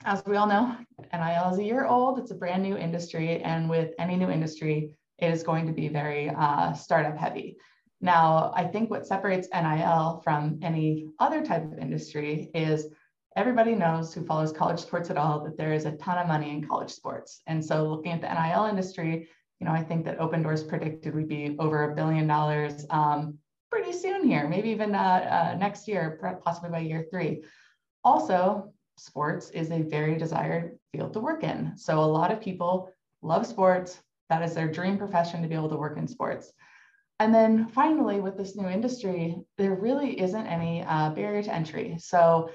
as 0.04 0.24
we 0.26 0.36
all 0.36 0.48
know, 0.48 0.76
NIL 1.14 1.54
is 1.54 1.60
a 1.60 1.64
year 1.64 1.86
old. 1.86 2.20
It's 2.20 2.32
a 2.32 2.36
brand 2.36 2.64
new 2.64 2.78
industry. 2.78 3.42
And 3.42 3.70
with 3.70 3.92
any 4.00 4.16
new 4.16 4.30
industry, 4.30 4.92
it 5.18 5.32
is 5.32 5.44
going 5.44 5.66
to 5.68 5.74
be 5.74 5.88
very 5.88 6.30
uh, 6.30 6.74
startup 6.74 7.18
heavy. 7.18 7.58
Now, 8.02 8.52
I 8.56 8.66
think 8.66 8.90
what 8.90 9.08
separates 9.08 9.48
NIL 9.54 10.22
from 10.24 10.60
any 10.62 11.08
other 11.20 11.44
type 11.44 11.64
of 11.72 11.80
industry 11.80 12.52
is 12.54 12.88
everybody 13.36 13.76
knows 13.76 14.14
who 14.14 14.26
follows 14.26 14.52
college 14.52 14.80
sports 14.80 15.10
at 15.10 15.18
all 15.18 15.44
that 15.44 15.58
there 15.58 15.74
is 15.74 15.86
a 15.86 15.92
ton 15.98 16.18
of 16.18 16.28
money 16.28 16.52
in 16.52 16.66
college 16.66 16.92
sports. 16.92 17.42
And 17.48 17.64
so 17.64 17.86
looking 17.86 18.14
at 18.14 18.22
the 18.22 18.34
NIL 18.34 18.66
industry, 18.66 19.28
you 19.60 19.68
know, 19.68 19.74
I 19.74 19.84
think 19.84 20.06
that 20.06 20.20
Opendorse 20.20 20.68
predicted 20.68 21.14
we'd 21.14 21.28
be 21.28 21.56
over 21.60 21.92
a 21.92 21.96
billion 21.96 22.28
dollars 22.28 22.86
um, 22.90 23.38
pretty 23.72 23.92
soon 23.92 24.26
here, 24.26 24.48
maybe 24.48 24.70
even 24.70 24.96
uh, 24.96 25.54
uh, 25.54 25.58
next 25.58 25.88
year, 25.88 26.40
possibly 26.44 26.70
by 26.70 26.80
year 26.80 27.06
three. 27.12 27.44
Also, 28.04 28.72
sports 28.98 29.50
is 29.50 29.72
a 29.72 29.82
very 29.82 30.18
desired 30.18 30.78
field 30.92 31.12
to 31.14 31.20
work 31.20 31.44
in. 31.44 31.74
So 31.76 32.00
a 32.00 32.06
lot 32.06 32.32
of 32.32 32.40
people 32.40 32.90
love 33.22 33.46
sports. 33.46 34.00
That 34.30 34.44
is 34.44 34.54
their 34.54 34.72
dream 34.72 34.98
profession 34.98 35.42
to 35.42 35.48
be 35.48 35.56
able 35.56 35.70
to 35.70 35.78
work 35.78 35.98
in 35.98 36.08
sports. 36.08 36.54
And 37.20 37.34
then 37.34 37.68
finally, 37.68 38.20
with 38.20 38.38
this 38.38 38.56
new 38.56 38.68
industry, 38.68 39.38
there 39.58 39.76
really 39.76 40.20
isn't 40.20 40.48
any 40.48 40.84
uh, 40.84 41.12
barrier 41.12 41.44
to 41.44 41.54
entry. 41.54 41.96
So 42.00 42.50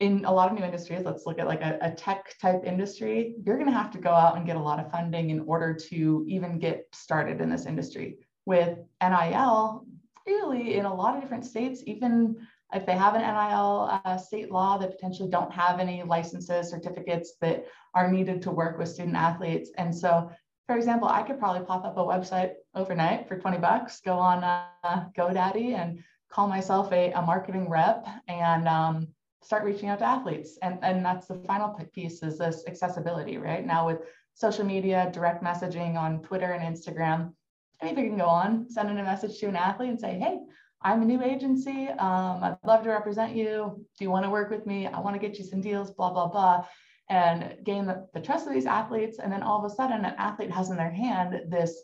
in 0.00 0.24
a 0.24 0.32
lot 0.32 0.50
of 0.50 0.56
new 0.56 0.64
industries, 0.64 1.04
let's 1.04 1.26
look 1.26 1.38
at 1.38 1.46
like 1.46 1.60
a, 1.60 1.78
a 1.80 1.90
tech 1.90 2.36
type 2.40 2.62
industry, 2.64 3.34
you're 3.44 3.56
going 3.56 3.68
to 3.68 3.76
have 3.76 3.90
to 3.90 3.98
go 3.98 4.10
out 4.10 4.36
and 4.36 4.46
get 4.46 4.56
a 4.56 4.60
lot 4.60 4.78
of 4.78 4.90
funding 4.92 5.30
in 5.30 5.40
order 5.40 5.74
to 5.74 6.24
even 6.28 6.58
get 6.58 6.86
started 6.92 7.40
in 7.40 7.50
this 7.50 7.66
industry. 7.66 8.18
With 8.46 8.78
NIL, 9.02 9.84
really 10.26 10.76
in 10.76 10.84
a 10.84 10.94
lot 10.94 11.16
of 11.16 11.22
different 11.22 11.44
states, 11.44 11.82
even 11.86 12.36
if 12.72 12.86
they 12.86 12.92
have 12.92 13.14
an 13.14 13.22
NIL 13.22 14.00
uh, 14.04 14.16
state 14.16 14.52
law 14.52 14.78
that 14.78 14.92
potentially 14.92 15.28
don't 15.28 15.52
have 15.52 15.80
any 15.80 16.02
licenses, 16.02 16.70
certificates 16.70 17.34
that 17.40 17.64
are 17.94 18.10
needed 18.10 18.42
to 18.42 18.50
work 18.50 18.78
with 18.78 18.88
student 18.88 19.16
athletes. 19.16 19.70
And 19.78 19.94
so, 19.94 20.30
for 20.66 20.76
example, 20.76 21.08
I 21.08 21.22
could 21.22 21.38
probably 21.38 21.64
pop 21.64 21.84
up 21.84 21.96
a 21.96 22.00
website 22.00 22.52
overnight 22.74 23.26
for 23.26 23.38
20 23.38 23.58
bucks, 23.58 24.00
go 24.00 24.12
on 24.12 24.44
uh, 24.44 25.06
GoDaddy 25.16 25.74
and 25.74 26.04
call 26.30 26.46
myself 26.46 26.92
a, 26.92 27.10
a 27.12 27.22
marketing 27.22 27.70
rep 27.70 28.06
and 28.28 28.68
um, 28.68 29.08
start 29.42 29.64
reaching 29.64 29.88
out 29.88 30.00
to 30.00 30.04
athletes. 30.04 30.58
And, 30.62 30.78
and 30.82 31.04
that's 31.04 31.26
the 31.26 31.36
final 31.46 31.70
piece 31.94 32.22
is 32.22 32.38
this 32.38 32.64
accessibility, 32.66 33.38
right? 33.38 33.64
Now 33.64 33.86
with 33.86 34.00
social 34.34 34.64
media, 34.64 35.10
direct 35.12 35.42
messaging 35.42 35.96
on 35.96 36.22
Twitter 36.22 36.52
and 36.52 36.76
Instagram, 36.76 37.32
anybody 37.80 38.08
can 38.08 38.18
go 38.18 38.26
on, 38.26 38.68
send 38.68 38.90
in 38.90 38.98
a 38.98 39.02
message 39.02 39.38
to 39.38 39.46
an 39.46 39.56
athlete 39.56 39.90
and 39.90 40.00
say, 40.00 40.18
hey, 40.18 40.38
I'm 40.82 41.02
a 41.02 41.04
new 41.04 41.22
agency. 41.22 41.88
Um, 41.88 42.44
I'd 42.44 42.56
love 42.64 42.84
to 42.84 42.90
represent 42.90 43.34
you. 43.34 43.84
Do 43.98 44.04
you 44.04 44.10
want 44.10 44.24
to 44.24 44.30
work 44.30 44.50
with 44.50 44.66
me? 44.66 44.86
I 44.86 45.00
want 45.00 45.20
to 45.20 45.26
get 45.26 45.38
you 45.38 45.44
some 45.44 45.60
deals, 45.60 45.90
blah, 45.90 46.12
blah, 46.12 46.28
blah. 46.28 46.64
And 47.10 47.56
gain 47.64 47.86
the, 47.86 48.06
the 48.14 48.20
trust 48.20 48.46
of 48.46 48.52
these 48.52 48.66
athletes. 48.66 49.18
And 49.18 49.32
then 49.32 49.42
all 49.42 49.64
of 49.64 49.70
a 49.70 49.74
sudden, 49.74 50.04
an 50.04 50.14
athlete 50.18 50.50
has 50.52 50.70
in 50.70 50.76
their 50.76 50.90
hand 50.90 51.40
this 51.48 51.82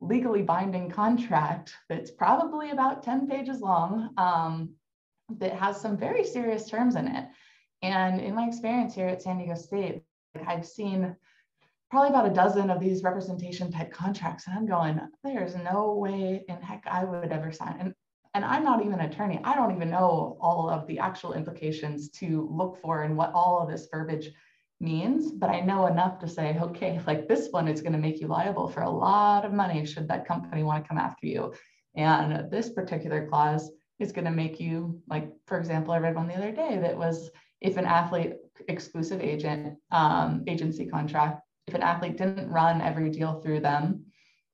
legally 0.00 0.42
binding 0.42 0.90
contract 0.90 1.74
that's 1.88 2.10
probably 2.10 2.70
about 2.70 3.02
10 3.02 3.26
pages 3.26 3.60
long 3.60 4.10
um, 4.18 4.74
that 5.38 5.52
has 5.52 5.80
some 5.80 5.96
very 5.96 6.24
serious 6.24 6.68
terms 6.68 6.96
in 6.96 7.08
it. 7.08 7.26
And 7.82 8.20
in 8.20 8.34
my 8.34 8.46
experience 8.46 8.94
here 8.94 9.08
at 9.08 9.22
San 9.22 9.38
Diego 9.38 9.54
State, 9.54 10.02
I've 10.46 10.66
seen 10.66 11.16
probably 11.90 12.10
about 12.10 12.30
a 12.30 12.34
dozen 12.34 12.70
of 12.70 12.80
these 12.80 13.02
representation 13.02 13.70
type 13.70 13.92
contracts. 13.92 14.46
And 14.46 14.56
I'm 14.56 14.66
going, 14.66 15.00
there's 15.22 15.54
no 15.56 15.94
way 15.94 16.44
in 16.48 16.56
heck 16.60 16.84
I 16.86 17.04
would 17.04 17.32
ever 17.32 17.52
sign. 17.52 17.76
And, 17.78 17.94
and 18.34 18.44
I'm 18.44 18.64
not 18.64 18.80
even 18.84 19.00
an 19.00 19.10
attorney. 19.10 19.40
I 19.44 19.54
don't 19.54 19.74
even 19.74 19.90
know 19.90 20.36
all 20.40 20.68
of 20.68 20.86
the 20.86 20.98
actual 20.98 21.32
implications 21.32 22.10
to 22.10 22.48
look 22.50 22.80
for 22.80 23.02
and 23.02 23.16
what 23.16 23.32
all 23.32 23.60
of 23.60 23.70
this 23.70 23.88
verbiage 23.90 24.30
means, 24.80 25.32
but 25.32 25.48
I 25.48 25.60
know 25.60 25.86
enough 25.86 26.18
to 26.18 26.28
say, 26.28 26.58
okay, 26.60 27.00
like 27.06 27.28
this 27.28 27.48
one 27.50 27.66
is 27.66 27.80
going 27.80 27.94
to 27.94 27.98
make 27.98 28.20
you 28.20 28.26
liable 28.26 28.68
for 28.68 28.82
a 28.82 28.90
lot 28.90 29.44
of 29.44 29.52
money 29.52 29.86
should 29.86 30.08
that 30.08 30.28
company 30.28 30.62
want 30.62 30.84
to 30.84 30.88
come 30.88 30.98
after 30.98 31.26
you. 31.26 31.54
And 31.94 32.50
this 32.50 32.68
particular 32.70 33.26
clause 33.26 33.70
is 33.98 34.12
going 34.12 34.24
to 34.24 34.30
make 34.30 34.60
you, 34.60 35.00
like, 35.08 35.30
for 35.46 35.58
example, 35.58 35.92
I 35.92 35.98
read 35.98 36.14
one 36.14 36.28
the 36.28 36.34
other 36.34 36.52
day 36.52 36.78
that 36.82 36.96
was 36.96 37.30
if 37.60 37.76
an 37.76 37.86
athlete 37.86 38.34
exclusive 38.68 39.20
agent 39.20 39.78
um, 39.90 40.44
agency 40.46 40.86
contract 40.86 41.42
if 41.66 41.74
an 41.74 41.82
athlete 41.82 42.16
didn't 42.16 42.50
run 42.50 42.80
every 42.80 43.10
deal 43.10 43.40
through 43.40 43.60
them, 43.60 44.04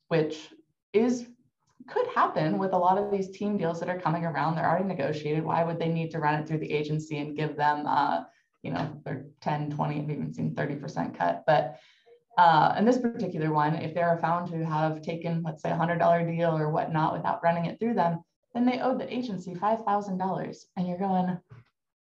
which 0.08 0.48
is 0.92 1.26
could 1.88 2.06
happen 2.08 2.58
with 2.58 2.72
a 2.72 2.78
lot 2.78 2.96
of 2.96 3.10
these 3.10 3.30
team 3.30 3.56
deals 3.56 3.80
that 3.80 3.88
are 3.88 4.00
coming 4.00 4.24
around. 4.24 4.54
They're 4.54 4.68
already 4.68 4.84
negotiated. 4.84 5.44
Why 5.44 5.64
would 5.64 5.80
they 5.80 5.88
need 5.88 6.12
to 6.12 6.20
run 6.20 6.34
it 6.34 6.46
through 6.46 6.58
the 6.58 6.72
agency 6.72 7.18
and 7.18 7.36
give 7.36 7.56
them, 7.56 7.86
uh, 7.86 8.20
you 8.62 8.70
know, 8.70 9.00
their 9.04 9.26
10, 9.40 9.72
20, 9.72 10.00
I've 10.00 10.10
even 10.10 10.32
seen 10.32 10.54
30% 10.54 11.18
cut. 11.18 11.42
But 11.44 11.78
uh, 12.38 12.76
in 12.78 12.84
this 12.84 12.98
particular 12.98 13.52
one, 13.52 13.74
if 13.74 13.94
they 13.94 14.00
are 14.00 14.18
found 14.18 14.50
to 14.52 14.64
have 14.64 15.02
taken, 15.02 15.42
let's 15.42 15.60
say, 15.60 15.70
a 15.70 15.76
$100 15.76 16.36
deal 16.36 16.56
or 16.56 16.70
whatnot 16.70 17.14
without 17.14 17.42
running 17.42 17.66
it 17.66 17.80
through 17.80 17.94
them, 17.94 18.22
then 18.54 18.66
they 18.66 18.80
owed 18.80 19.00
the 19.00 19.12
agency 19.12 19.54
$5,000. 19.54 20.64
And 20.76 20.88
you're 20.88 20.98
going, 20.98 21.38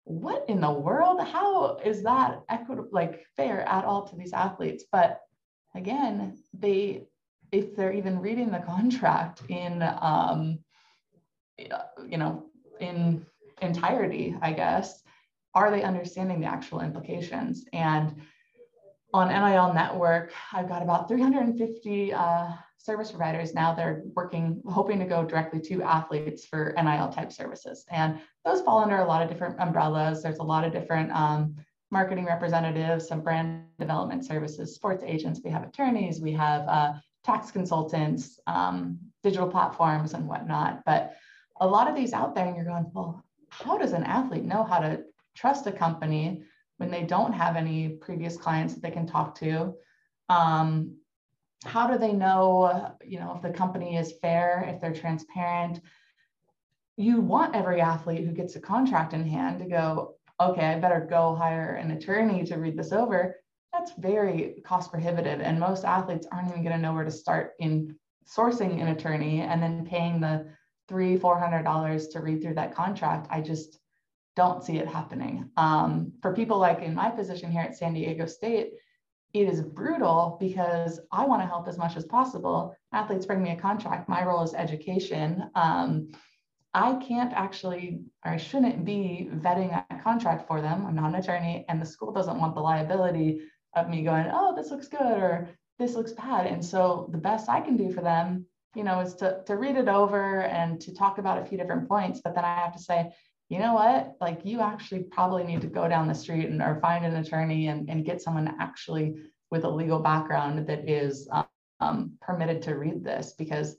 what 0.05 0.45
in 0.49 0.61
the 0.61 0.71
world? 0.71 1.21
How 1.21 1.79
is 1.85 2.03
that 2.03 2.43
equitable, 2.49 2.91
like 2.93 3.27
fair 3.37 3.63
at 3.63 3.85
all 3.85 4.07
to 4.07 4.17
these 4.17 4.33
athletes? 4.33 4.85
But 4.91 5.21
again, 5.75 6.39
they, 6.53 7.05
if 7.53 7.75
they're 7.75 7.93
even 7.93 8.21
reading 8.21 8.51
the 8.51 8.59
contract 8.59 9.43
in, 9.49 9.83
um, 9.83 10.59
you 11.59 12.19
know, 12.19 12.47
in 12.81 13.25
entirety, 13.63 14.37
I 14.43 14.53
guess, 14.53 15.03
are 15.55 15.71
they 15.71 15.83
understanding 15.83 16.41
the 16.41 16.47
actual 16.47 16.81
implications? 16.81 17.65
And 17.73 18.21
on 19.15 19.29
NIL 19.29 19.73
Network, 19.73 20.33
I've 20.53 20.69
got 20.69 20.83
about 20.83 21.09
350 21.09 22.13
uh, 22.13 22.49
service 22.85 23.11
providers 23.11 23.55
now 23.55 23.75
they're 23.75 24.03
working 24.15 24.61
hoping 24.67 24.99
to 24.99 25.07
go 25.07 25.25
directly 25.25 25.59
to 25.59 25.83
athletes 25.83 26.45
for 26.45 26.75
nil 26.77 27.09
type 27.09 27.33
services. 27.33 27.87
And 27.91 28.21
those 28.45 28.61
fall 28.61 28.81
under 28.81 28.99
a 28.99 29.07
lot 29.07 29.23
of 29.23 29.29
different 29.31 29.59
umbrellas. 29.59 30.23
There's 30.23 30.39
a 30.39 30.43
lot 30.43 30.65
of 30.65 30.73
different 30.73 31.11
um, 31.13 31.57
marketing 31.91 32.27
representatives 32.27 33.09
some 33.09 33.23
brand 33.23 33.65
development 33.79 34.27
services 34.27 34.75
sports 34.75 35.03
agents. 35.07 35.41
We 35.43 35.51
have 35.51 35.65
attorneys 35.65 36.21
we 36.21 36.33
have 36.33 36.69
uh, 36.69 36.93
tax 37.25 37.51
consultants 37.51 38.39
um, 38.47 38.99
digital 39.23 39.49
platforms 39.49 40.13
and 40.13 40.29
whatnot. 40.29 40.83
But 40.85 41.15
a 41.61 41.67
lot 41.67 41.89
of 41.89 41.95
these 41.95 42.13
out 42.13 42.35
there 42.35 42.47
and 42.47 42.55
you're 42.55 42.67
going 42.67 42.91
well 42.93 43.25
how 43.49 43.79
does 43.79 43.93
an 43.93 44.05
athlete 44.05 44.45
know 44.45 44.63
how 44.63 44.81
to 44.81 45.05
trust 45.35 45.67
a 45.67 45.73
company 45.73 46.43
when 46.77 46.91
they 46.91 47.05
don't 47.05 47.33
have 47.33 47.57
any 47.57 47.89
previous 47.89 48.37
clients 48.37 48.75
that 48.75 48.83
they 48.83 48.91
can 48.91 49.07
talk 49.07 49.35
to? 49.37 49.73
Um, 50.29 50.97
how 51.65 51.91
do 51.91 51.99
they 51.99 52.13
know, 52.13 52.95
you 53.05 53.19
know, 53.19 53.35
if 53.37 53.43
the 53.43 53.51
company 53.51 53.97
is 53.97 54.15
fair, 54.21 54.65
if 54.69 54.81
they're 54.81 54.95
transparent? 54.95 55.81
You 56.97 57.21
want 57.21 57.57
every 57.57 57.81
athlete 57.81 58.25
who 58.25 58.33
gets 58.33 58.57
a 58.57 58.61
contract 58.61 59.15
in 59.15 59.27
hand 59.27 59.59
to 59.59 59.65
go, 59.67 60.15
okay, 60.41 60.67
I 60.67 60.79
better 60.79 61.07
go 61.09 61.35
hire 61.35 61.75
an 61.75 61.91
attorney 61.91 62.45
to 62.45 62.57
read 62.57 62.77
this 62.77 62.93
over. 62.93 63.37
That's 63.73 63.93
very 63.99 64.63
cost 64.65 64.93
prohibitive. 64.93 65.41
And 65.41 65.59
most 65.59 65.85
athletes 65.85 66.27
aren't 66.31 66.51
even 66.51 66.63
going 66.63 66.77
to 66.77 66.83
know 66.83 66.93
where 66.93 67.05
to 67.05 67.11
start 67.11 67.55
in 67.59 67.97
sourcing 68.27 68.81
an 68.81 68.89
attorney 68.89 69.41
and 69.41 69.63
then 69.63 69.85
paying 69.85 70.21
the 70.21 70.47
three, 70.89 71.17
four 71.17 71.39
hundred 71.39 71.63
dollars 71.63 72.09
to 72.09 72.21
read 72.21 72.43
through 72.43 72.55
that 72.55 72.75
contract. 72.75 73.27
I 73.31 73.41
just 73.41 73.79
don't 74.37 74.65
see 74.65 74.79
it 74.79 74.89
happening. 74.89 75.51
Um, 75.57 76.13
for 76.23 76.35
people 76.35 76.59
like 76.59 76.81
in 76.81 76.95
my 76.95 77.11
position 77.11 77.51
here 77.51 77.63
at 77.63 77.77
San 77.77 77.95
Diego 77.95 78.27
State, 78.27 78.73
it 79.35 79.49
is 79.49 79.61
brutal 79.61 80.37
because 80.41 81.01
I 81.11 81.27
want 81.27 81.43
to 81.43 81.47
help 81.47 81.67
as 81.67 81.77
much 81.77 81.97
as 81.97 82.05
possible. 82.05 82.75
Athletes 82.93 83.27
bring 83.27 83.43
me 83.43 83.51
a 83.51 83.57
contract. 83.57 84.09
My 84.09 84.25
role 84.25 84.45
is 84.45 84.55
education. 84.55 85.51
Um, 85.57 86.13
I 86.73 86.95
can't 86.95 87.33
actually, 87.33 88.03
or 88.25 88.33
I 88.33 88.37
shouldn't 88.37 88.85
be 88.85 89.29
vetting 89.33 89.85
a 89.91 90.03
contract 90.03 90.47
for 90.47 90.61
them. 90.61 90.87
I'm 90.87 90.95
not 90.95 91.11
an 91.11 91.17
attorney, 91.17 91.65
and 91.69 91.83
the 91.83 91.87
school 91.87 92.13
doesn't 92.13 92.39
want 92.39 92.55
the 92.55 92.61
liability 92.61 93.41
of 93.75 93.89
me 93.89 94.05
going, 94.05 94.27
oh, 94.33 94.55
this 94.57 94.71
looks 94.71 94.87
good 94.87 95.01
or 95.01 95.49
this 95.81 95.95
looks 95.95 96.13
bad. 96.13 96.47
And 96.47 96.65
so 96.65 97.09
the 97.11 97.19
best 97.19 97.49
I 97.49 97.61
can 97.61 97.77
do 97.77 97.93
for 97.93 98.03
them, 98.03 98.47
you 98.77 98.85
know, 98.85 99.01
is 99.01 99.15
to, 99.17 99.43
to 99.47 99.57
read 99.57 99.77
it 99.77 99.89
over 99.89 100.43
and 100.43 100.81
to 100.81 100.95
talk 100.95 101.19
about 101.19 101.43
a 101.43 101.45
few 101.45 101.59
different 101.59 101.89
points. 101.89 102.21
But 102.23 102.37
then 102.37 102.45
I 102.45 102.55
have 102.55 102.73
to 102.75 102.83
say, 102.83 103.13
you 103.49 103.59
know 103.59 103.75
what, 103.75 104.17
like 104.21 104.41
you 104.45 104.61
actually 104.61 105.03
probably 105.05 105.45
need 105.45 105.61
to 105.61 105.67
go 105.67 105.89
down 105.89 106.09
the 106.09 106.15
street 106.15 106.49
and 106.49 106.63
or 106.63 106.81
find 106.81 107.05
an 107.05 107.17
attorney 107.17 107.69
and, 107.69 107.89
and 107.91 108.05
get 108.05 108.23
someone 108.23 108.55
actually 108.61 109.15
with 109.51 109.65
a 109.65 109.71
legal 109.71 110.01
background 110.01 110.67
that 110.67 110.89
is 110.89 111.29
um, 111.81 112.13
permitted 112.21 112.63
to 112.63 112.75
read 112.75 113.05
this 113.05 113.35
because 113.39 113.77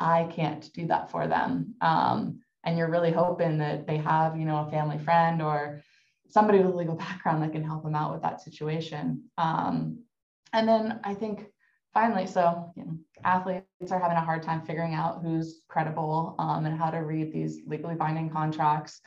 I 0.00 0.24
can't 0.24 0.70
do 0.74 0.86
that 0.88 1.10
for 1.10 1.26
them. 1.26 1.74
Um, 1.80 2.40
and 2.64 2.76
you're 2.76 2.90
really 2.90 3.12
hoping 3.12 3.58
that 3.58 3.86
they 3.86 3.98
have, 3.98 4.36
you 4.36 4.44
know, 4.44 4.66
a 4.66 4.70
family 4.70 4.98
friend 4.98 5.40
or 5.40 5.82
somebody 6.28 6.58
with 6.58 6.74
a 6.74 6.76
legal 6.76 6.96
background 7.06 7.42
that 7.42 7.52
can 7.52 7.64
help 7.64 7.84
them 7.84 7.94
out 7.94 8.12
with 8.12 8.22
that 8.22 8.40
situation. 8.40 9.22
Um, 9.38 10.00
and 10.52 10.68
then 10.68 11.00
I 11.04 11.14
think 11.14 11.46
finally, 11.94 12.26
so 12.26 12.70
you 12.76 12.84
know, 12.84 12.98
athletes 13.24 13.64
are 13.90 14.00
having 14.00 14.18
a 14.18 14.24
hard 14.24 14.42
time 14.42 14.60
figuring 14.60 14.94
out 14.94 15.22
who's 15.22 15.62
credible 15.68 16.34
um, 16.38 16.66
and 16.66 16.76
how 16.76 16.90
to 16.90 16.98
read 16.98 17.32
these 17.32 17.60
legally 17.66 17.94
binding 17.94 18.28
contracts. 18.28 19.00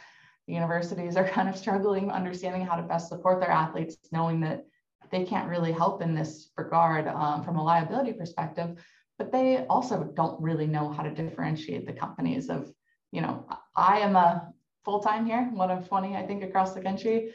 The 0.48 0.54
universities 0.54 1.18
are 1.18 1.28
kind 1.38 1.50
of 1.50 1.58
struggling 1.58 2.10
understanding 2.10 2.66
how 2.66 2.78
to 2.78 2.82
best 2.82 3.10
support 3.10 3.40
their 3.40 3.52
athletes, 3.52 3.98
knowing 4.12 4.40
that 4.42 4.66
they 5.12 5.24
can't 5.24 5.50
really 5.50 5.72
help 5.72 6.02
in 6.02 6.16
this 6.16 6.50
regard 6.58 7.08
um, 7.08 7.44
from 7.44 7.58
a 7.58 7.64
liability 7.64 8.14
perspective, 8.14 8.84
but 9.18 9.32
they 9.32 9.66
also 9.68 10.04
don't 10.16 10.42
really 10.42 10.68
know 10.68 10.90
how 10.92 11.04
to 11.04 11.12
differentiate 11.12 11.86
the 11.86 11.94
companies 11.94 12.50
of, 12.50 12.72
you 13.12 13.22
know, 13.22 13.48
I 13.76 14.00
am 14.00 14.16
a 14.16 14.52
full 14.84 15.00
time 15.00 15.26
here, 15.26 15.50
one 15.54 15.72
of 15.72 15.88
20, 15.88 16.16
I 16.16 16.26
think, 16.26 16.44
across 16.44 16.74
the 16.74 16.82
country. 16.82 17.34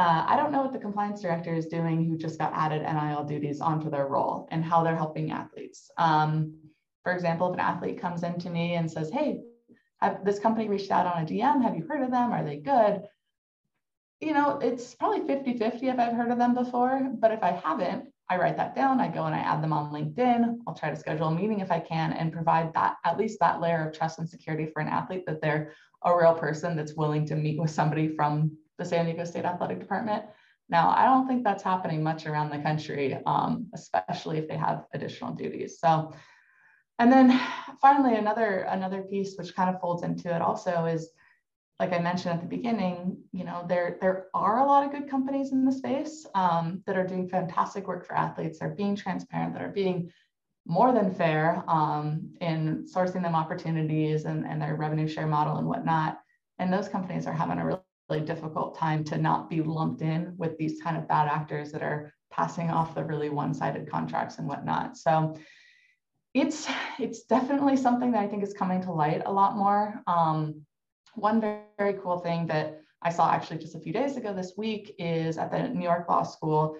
Uh, 0.00 0.24
I 0.26 0.34
don't 0.34 0.50
know 0.50 0.62
what 0.62 0.72
the 0.72 0.78
compliance 0.78 1.20
director 1.20 1.52
is 1.52 1.66
doing 1.66 2.06
who 2.06 2.16
just 2.16 2.38
got 2.38 2.54
added 2.54 2.80
NIL 2.80 3.22
duties 3.24 3.60
onto 3.60 3.90
their 3.90 4.06
role 4.06 4.48
and 4.50 4.64
how 4.64 4.82
they're 4.82 4.96
helping 4.96 5.30
athletes. 5.30 5.90
Um, 5.98 6.54
for 7.02 7.12
example, 7.12 7.48
if 7.48 7.52
an 7.52 7.60
athlete 7.60 8.00
comes 8.00 8.22
in 8.22 8.38
to 8.38 8.48
me 8.48 8.76
and 8.76 8.90
says, 8.90 9.10
Hey, 9.10 9.40
have, 10.00 10.24
this 10.24 10.38
company 10.38 10.70
reached 10.70 10.90
out 10.90 11.04
on 11.04 11.22
a 11.22 11.26
DM. 11.26 11.62
Have 11.62 11.76
you 11.76 11.84
heard 11.86 12.02
of 12.02 12.10
them? 12.10 12.32
Are 12.32 12.42
they 12.42 12.56
good? 12.56 13.02
You 14.20 14.32
know, 14.32 14.58
it's 14.62 14.94
probably 14.94 15.26
50 15.26 15.58
50 15.58 15.88
if 15.88 15.98
I've 15.98 16.14
heard 16.14 16.30
of 16.30 16.38
them 16.38 16.54
before. 16.54 17.10
But 17.18 17.32
if 17.32 17.42
I 17.42 17.50
haven't, 17.50 18.06
I 18.30 18.38
write 18.38 18.56
that 18.56 18.74
down. 18.74 19.00
I 19.00 19.08
go 19.08 19.26
and 19.26 19.34
I 19.34 19.40
add 19.40 19.62
them 19.62 19.74
on 19.74 19.92
LinkedIn. 19.92 20.60
I'll 20.66 20.74
try 20.74 20.88
to 20.88 20.96
schedule 20.96 21.28
a 21.28 21.34
meeting 21.34 21.60
if 21.60 21.70
I 21.70 21.78
can 21.78 22.14
and 22.14 22.32
provide 22.32 22.72
that 22.72 22.96
at 23.04 23.18
least 23.18 23.38
that 23.40 23.60
layer 23.60 23.86
of 23.86 23.94
trust 23.94 24.18
and 24.18 24.26
security 24.26 24.64
for 24.72 24.80
an 24.80 24.88
athlete 24.88 25.24
that 25.26 25.42
they're 25.42 25.74
a 26.04 26.16
real 26.16 26.32
person 26.32 26.74
that's 26.74 26.94
willing 26.94 27.26
to 27.26 27.36
meet 27.36 27.60
with 27.60 27.70
somebody 27.70 28.08
from 28.08 28.56
the 28.80 28.86
San 28.86 29.04
Diego 29.04 29.24
State 29.24 29.44
Athletic 29.44 29.78
Department. 29.78 30.24
Now, 30.68 30.90
I 30.90 31.04
don't 31.04 31.28
think 31.28 31.44
that's 31.44 31.62
happening 31.62 32.02
much 32.02 32.26
around 32.26 32.50
the 32.50 32.58
country, 32.58 33.18
um, 33.26 33.68
especially 33.74 34.38
if 34.38 34.48
they 34.48 34.56
have 34.56 34.86
additional 34.94 35.32
duties. 35.32 35.78
So, 35.78 36.12
and 36.98 37.12
then 37.12 37.40
finally, 37.80 38.16
another 38.16 38.66
another 38.68 39.02
piece 39.02 39.36
which 39.36 39.54
kind 39.54 39.72
of 39.72 39.80
folds 39.80 40.02
into 40.02 40.34
it 40.34 40.42
also 40.42 40.86
is 40.86 41.10
like 41.80 41.94
I 41.94 41.98
mentioned 41.98 42.34
at 42.34 42.40
the 42.42 42.46
beginning, 42.46 43.16
you 43.32 43.42
know, 43.42 43.64
there, 43.66 43.96
there 44.02 44.26
are 44.34 44.60
a 44.60 44.66
lot 44.66 44.84
of 44.84 44.92
good 44.92 45.08
companies 45.08 45.50
in 45.50 45.64
the 45.64 45.72
space 45.72 46.26
um, 46.34 46.82
that 46.86 46.98
are 46.98 47.06
doing 47.06 47.26
fantastic 47.26 47.88
work 47.88 48.06
for 48.06 48.14
athletes. 48.14 48.58
They're 48.58 48.68
being 48.68 48.94
transparent, 48.94 49.54
that 49.54 49.62
are 49.62 49.70
being 49.70 50.12
more 50.66 50.92
than 50.92 51.14
fair 51.14 51.64
um, 51.68 52.34
in 52.42 52.86
sourcing 52.94 53.22
them 53.22 53.34
opportunities 53.34 54.26
and, 54.26 54.44
and 54.46 54.60
their 54.60 54.76
revenue 54.76 55.08
share 55.08 55.26
model 55.26 55.56
and 55.56 55.66
whatnot. 55.66 56.18
And 56.58 56.70
those 56.70 56.86
companies 56.86 57.26
are 57.26 57.32
having 57.32 57.56
a 57.56 57.64
really, 57.64 57.80
really 58.10 58.24
difficult 58.24 58.76
time 58.76 59.04
to 59.04 59.16
not 59.16 59.48
be 59.48 59.62
lumped 59.62 60.02
in 60.02 60.34
with 60.36 60.58
these 60.58 60.80
kind 60.82 60.96
of 60.96 61.08
bad 61.08 61.28
actors 61.28 61.72
that 61.72 61.82
are 61.82 62.12
passing 62.30 62.70
off 62.70 62.94
the 62.94 63.04
really 63.04 63.28
one-sided 63.28 63.88
contracts 63.88 64.38
and 64.38 64.48
whatnot. 64.48 64.96
So 64.96 65.36
it's 66.34 66.68
it's 66.98 67.24
definitely 67.24 67.76
something 67.76 68.12
that 68.12 68.22
I 68.22 68.28
think 68.28 68.42
is 68.42 68.52
coming 68.52 68.82
to 68.82 68.92
light 68.92 69.22
a 69.26 69.32
lot 69.32 69.56
more. 69.56 70.02
Um, 70.06 70.62
one 71.14 71.40
very, 71.40 71.62
very 71.78 71.94
cool 72.02 72.18
thing 72.18 72.46
that 72.48 72.80
I 73.02 73.10
saw 73.10 73.30
actually 73.30 73.58
just 73.58 73.74
a 73.74 73.80
few 73.80 73.92
days 73.92 74.16
ago 74.16 74.32
this 74.32 74.52
week 74.56 74.94
is 74.98 75.38
at 75.38 75.50
the 75.50 75.68
New 75.68 75.84
York 75.84 76.08
Law 76.08 76.22
School. 76.22 76.76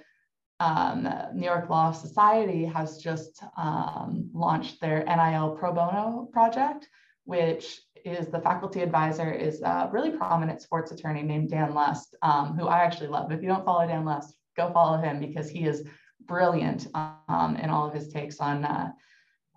Um, 0.60 1.08
New 1.34 1.46
York 1.46 1.70
Law 1.70 1.90
Society 1.90 2.64
has 2.66 2.98
just 2.98 3.42
um, 3.56 4.30
launched 4.34 4.80
their 4.80 5.04
NIL 5.04 5.56
pro 5.58 5.72
bono 5.72 6.28
project, 6.32 6.86
which 7.24 7.80
is 8.04 8.28
the 8.28 8.40
faculty 8.40 8.82
advisor 8.82 9.30
is 9.30 9.60
a 9.62 9.88
really 9.92 10.10
prominent 10.10 10.60
sports 10.60 10.92
attorney 10.92 11.22
named 11.22 11.50
Dan 11.50 11.74
Lust, 11.74 12.14
um, 12.22 12.56
who 12.56 12.66
I 12.66 12.78
actually 12.78 13.08
love. 13.08 13.32
If 13.32 13.42
you 13.42 13.48
don't 13.48 13.64
follow 13.64 13.86
Dan 13.86 14.04
Lust, 14.04 14.34
go 14.56 14.72
follow 14.72 14.98
him 14.98 15.20
because 15.20 15.48
he 15.48 15.64
is 15.64 15.84
brilliant 16.26 16.86
um, 16.94 17.56
in 17.62 17.70
all 17.70 17.86
of 17.86 17.94
his 17.94 18.08
takes 18.08 18.40
on 18.40 18.64
uh, 18.64 18.90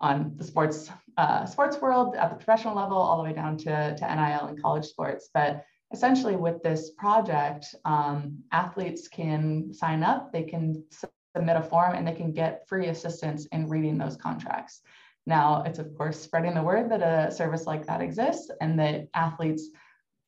on 0.00 0.32
the 0.36 0.44
sports 0.44 0.90
uh, 1.16 1.46
sports 1.46 1.80
world 1.80 2.16
at 2.16 2.30
the 2.30 2.36
professional 2.36 2.74
level, 2.74 2.96
all 2.96 3.16
the 3.16 3.22
way 3.22 3.32
down 3.32 3.56
to, 3.56 3.96
to 3.96 4.14
NIL 4.14 4.48
and 4.48 4.60
college 4.60 4.84
sports. 4.84 5.30
But 5.32 5.64
essentially, 5.92 6.36
with 6.36 6.62
this 6.62 6.90
project, 6.90 7.74
um, 7.84 8.38
athletes 8.52 9.08
can 9.08 9.72
sign 9.72 10.02
up, 10.02 10.32
they 10.32 10.42
can 10.42 10.84
submit 10.90 11.56
a 11.56 11.62
form, 11.62 11.94
and 11.94 12.06
they 12.06 12.12
can 12.12 12.32
get 12.32 12.66
free 12.68 12.88
assistance 12.88 13.46
in 13.46 13.68
reading 13.68 13.96
those 13.96 14.16
contracts. 14.16 14.82
Now, 15.26 15.62
it's 15.64 15.78
of 15.78 15.96
course 15.96 16.20
spreading 16.20 16.54
the 16.54 16.62
word 16.62 16.90
that 16.90 17.02
a 17.02 17.32
service 17.32 17.66
like 17.66 17.86
that 17.86 18.00
exists 18.00 18.50
and 18.60 18.78
that 18.78 19.08
athletes 19.14 19.68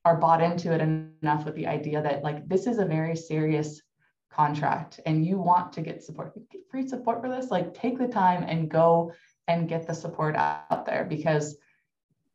are 0.05 0.17
bought 0.17 0.43
into 0.43 0.73
it 0.73 0.81
enough 0.81 1.45
with 1.45 1.55
the 1.55 1.67
idea 1.67 2.01
that 2.03 2.23
like 2.23 2.49
this 2.49 2.67
is 2.67 2.79
a 2.79 2.85
very 2.85 3.17
serious 3.17 3.83
contract 4.31 5.01
and 5.05 5.27
you 5.27 5.39
want 5.39 5.73
to 5.73 5.81
get 5.81 6.03
support. 6.03 6.33
Get 6.51 6.63
free 6.71 6.87
support 6.87 7.21
for 7.21 7.29
this. 7.29 7.51
Like 7.51 7.75
take 7.75 7.99
the 7.99 8.09
time 8.09 8.45
and 8.45 8.71
go 8.71 9.13
and 9.49 9.69
get 9.69 9.87
the 9.87 9.95
support 9.95 10.37
out 10.37 10.87
there 10.87 11.05
because 11.05 11.57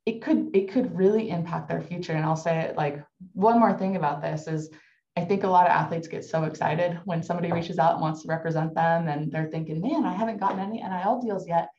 it 0.06 0.22
could 0.22 0.50
it 0.56 0.72
could 0.72 0.96
really 0.96 1.30
impact 1.30 1.70
their 1.70 1.82
future. 1.82 2.14
And 2.14 2.26
i'll 2.26 2.36
say 2.36 2.60
it 2.60 2.76
like 2.76 3.04
one 3.34 3.60
more 3.60 3.78
thing 3.78 3.96
about 3.96 4.22
this 4.22 4.48
is 4.48 4.70
i 5.16 5.22
think 5.22 5.44
a 5.44 5.48
lot 5.48 5.68
of 5.68 5.72
athletes 5.72 6.08
get 6.08 6.26
so 6.26 6.44
excited 6.44 7.00
when 7.06 7.22
somebody 7.22 7.52
reaches 7.52 7.78
out 7.78 7.94
and 7.94 8.02
wants 8.02 8.22
to 8.22 8.28
represent 8.28 8.74
them 8.74 9.08
and 9.08 9.32
they're 9.32 9.50
thinking 9.50 9.82
man 9.82 10.06
i 10.06 10.14
haven't 10.14 10.40
gotten 10.40 10.60
any 10.60 10.82
nil 10.82 11.22
deals 11.22 11.48
yet 11.48 11.70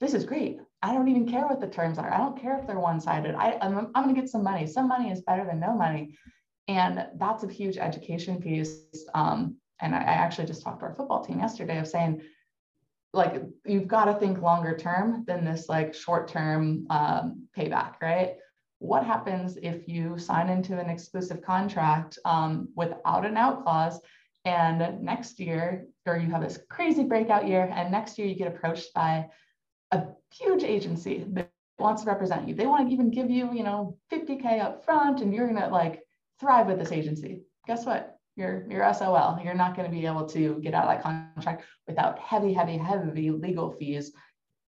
this 0.00 0.14
is 0.14 0.24
great. 0.24 0.58
I 0.82 0.92
don't 0.92 1.08
even 1.08 1.28
care 1.28 1.46
what 1.46 1.60
the 1.60 1.66
terms 1.66 1.98
are. 1.98 2.12
I 2.12 2.18
don't 2.18 2.40
care 2.40 2.58
if 2.58 2.66
they're 2.66 2.78
one-sided. 2.78 3.34
I, 3.34 3.58
i'm, 3.62 3.90
I'm 3.94 4.04
going 4.04 4.14
to 4.14 4.20
get 4.20 4.30
some 4.30 4.42
money. 4.42 4.66
Some 4.66 4.88
money 4.88 5.10
is 5.10 5.22
better 5.22 5.44
than 5.44 5.58
no 5.60 5.74
money. 5.74 6.16
And 6.68 7.06
that's 7.18 7.44
a 7.44 7.48
huge 7.48 7.78
education 7.78 8.40
piece. 8.40 8.82
Um, 9.14 9.56
and 9.80 9.94
I, 9.94 9.98
I 9.98 10.14
actually 10.24 10.46
just 10.46 10.62
talked 10.62 10.80
to 10.80 10.86
our 10.86 10.94
football 10.94 11.24
team 11.24 11.38
yesterday 11.38 11.78
of 11.78 11.86
saying 11.86 12.22
like 13.12 13.42
you've 13.64 13.88
got 13.88 14.04
to 14.04 14.14
think 14.14 14.42
longer 14.42 14.76
term 14.76 15.24
than 15.26 15.44
this 15.44 15.68
like 15.68 15.94
short 15.94 16.28
term 16.28 16.86
um, 16.90 17.48
payback, 17.56 17.94
right? 18.02 18.34
What 18.78 19.04
happens 19.04 19.56
if 19.62 19.88
you 19.88 20.18
sign 20.18 20.50
into 20.50 20.78
an 20.78 20.90
exclusive 20.90 21.40
contract 21.40 22.18
um, 22.26 22.68
without 22.76 23.24
an 23.24 23.36
out 23.38 23.64
clause, 23.64 23.98
and 24.44 25.02
next 25.02 25.40
year, 25.40 25.86
or 26.06 26.18
you 26.18 26.30
have 26.30 26.42
this 26.42 26.60
crazy 26.70 27.02
breakout 27.02 27.48
year, 27.48 27.72
and 27.74 27.90
next 27.90 28.18
year 28.18 28.28
you 28.28 28.36
get 28.36 28.46
approached 28.46 28.94
by 28.94 29.26
a 29.92 30.04
huge 30.32 30.64
agency 30.64 31.24
that 31.28 31.50
wants 31.78 32.02
to 32.02 32.08
represent 32.08 32.48
you. 32.48 32.54
They 32.54 32.66
want 32.66 32.88
to 32.88 32.92
even 32.92 33.10
give 33.10 33.30
you, 33.30 33.52
you 33.52 33.62
know, 33.62 33.98
50k 34.12 34.60
up 34.60 34.84
front, 34.84 35.20
and 35.20 35.34
you're 35.34 35.46
gonna 35.46 35.68
like 35.68 36.02
thrive 36.40 36.66
with 36.66 36.78
this 36.78 36.92
agency. 36.92 37.42
Guess 37.66 37.86
what? 37.86 38.16
you're 38.36 38.66
you're 38.70 38.92
SOL. 38.94 39.40
You're 39.42 39.54
not 39.54 39.74
going 39.74 39.90
to 39.90 39.96
be 39.96 40.06
able 40.06 40.26
to 40.26 40.60
get 40.60 40.74
out 40.74 40.84
of 40.84 40.90
that 40.90 41.02
contract 41.02 41.64
without 41.88 42.18
heavy, 42.18 42.52
heavy, 42.52 42.76
heavy 42.76 43.30
legal 43.30 43.72
fees 43.72 44.12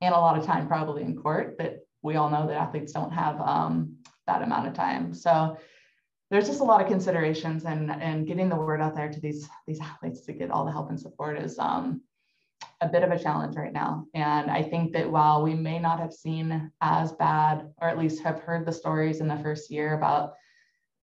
and 0.01 0.13
a 0.13 0.17
lot 0.17 0.38
of 0.38 0.45
time 0.45 0.67
probably 0.67 1.04
in 1.04 1.15
court 1.15 1.58
that 1.58 1.80
we 2.04 2.15
all 2.15 2.30
know 2.30 2.47
that 2.47 2.56
athletes 2.56 2.91
don't 2.91 3.12
have 3.12 3.41
um, 3.41 3.95
that 4.28 4.43
amount 4.43 4.67
of 4.67 4.73
time. 4.73 5.13
So 5.13 5.58
there's 6.30 6.47
just 6.47 6.60
a 6.60 6.63
lot 6.63 6.82
of 6.82 6.88
considerations 6.88 7.65
and 7.65 7.91
and 7.91 8.28
getting 8.28 8.49
the 8.49 8.56
word 8.56 8.82
out 8.82 8.95
there 8.95 9.10
to 9.10 9.19
these 9.19 9.49
these 9.67 9.80
athletes 9.80 10.21
to 10.21 10.34
get 10.34 10.51
all 10.51 10.65
the 10.65 10.71
help 10.71 10.89
and 10.89 10.99
support 10.99 11.39
is 11.39 11.58
um, 11.58 12.01
a 12.82 12.88
bit 12.88 13.04
of 13.04 13.12
a 13.12 13.19
challenge 13.19 13.56
right 13.56 13.73
now. 13.73 14.06
And 14.13 14.51
I 14.51 14.63
think 14.63 14.93
that 14.93 15.10
while 15.10 15.43
we 15.43 15.54
may 15.54 15.80
not 15.80 15.99
have 15.99 16.13
seen 16.13 16.71
as 16.82 17.12
bad, 17.13 17.71
or 17.82 17.89
at 17.89 17.97
least 17.97 18.23
have 18.23 18.39
heard 18.39 18.65
the 18.65 18.71
stories 18.71 19.21
in 19.21 19.28
the 19.28 19.38
first 19.38 19.71
year 19.71 19.95
about 19.95 20.34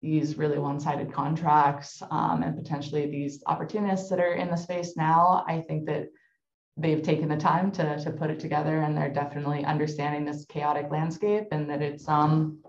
these 0.01 0.37
really 0.37 0.59
one-sided 0.59 1.11
contracts 1.11 2.01
um, 2.11 2.43
and 2.43 2.55
potentially 2.55 3.09
these 3.09 3.43
opportunists 3.47 4.09
that 4.09 4.19
are 4.19 4.33
in 4.33 4.49
the 4.49 4.55
space 4.55 4.95
now, 4.95 5.43
I 5.47 5.61
think 5.61 5.85
that 5.87 6.09
they've 6.77 7.01
taken 7.01 7.29
the 7.29 7.37
time 7.37 7.71
to, 7.71 7.97
to 8.03 8.11
put 8.11 8.29
it 8.29 8.39
together 8.39 8.81
and 8.81 8.97
they're 8.97 9.13
definitely 9.13 9.63
understanding 9.65 10.25
this 10.25 10.45
chaotic 10.45 10.91
landscape 10.91 11.47
and 11.51 11.69
that 11.69 11.81
it's 11.81 12.07
um 12.07 12.59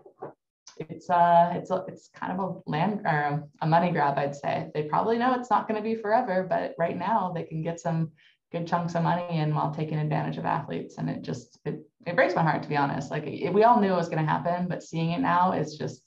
it's 0.79 1.11
uh 1.11 1.51
it's 1.55 1.71
a, 1.71 1.85
it's 1.89 2.09
kind 2.15 2.33
of 2.33 2.39
a 2.39 2.71
land 2.71 3.01
or 3.05 3.49
a 3.63 3.67
money 3.67 3.91
grab 3.91 4.17
I'd 4.17 4.37
say 4.37 4.71
they 4.75 4.85
probably 4.85 5.19
know 5.19 5.35
it's 5.35 5.51
not 5.51 5.67
going 5.67 5.83
to 5.83 5.83
be 5.83 6.01
forever 6.01 6.47
but 6.49 6.75
right 6.79 6.97
now 6.97 7.33
they 7.35 7.43
can 7.43 7.63
get 7.63 7.81
some 7.81 8.13
good 8.57 8.67
chunks 8.67 8.95
of 8.95 9.03
money 9.03 9.39
in 9.39 9.55
while 9.55 9.75
taking 9.75 9.99
advantage 9.99 10.39
of 10.39 10.45
athletes 10.45 10.97
and 10.99 11.09
it 11.11 11.23
just 11.23 11.59
it, 11.65 11.81
it 12.07 12.15
breaks 12.15 12.35
my 12.35 12.43
heart 12.43 12.63
to 12.63 12.69
be 12.69 12.77
honest 12.77 13.11
like 13.11 13.27
it, 13.27 13.53
we 13.53 13.65
all 13.65 13.81
knew 13.81 13.93
it 13.93 13.97
was 13.97 14.09
going 14.09 14.25
to 14.25 14.31
happen 14.31 14.67
but 14.69 14.83
seeing 14.83 15.11
it 15.11 15.21
now 15.21 15.53
is 15.53 15.77
just 15.77 16.03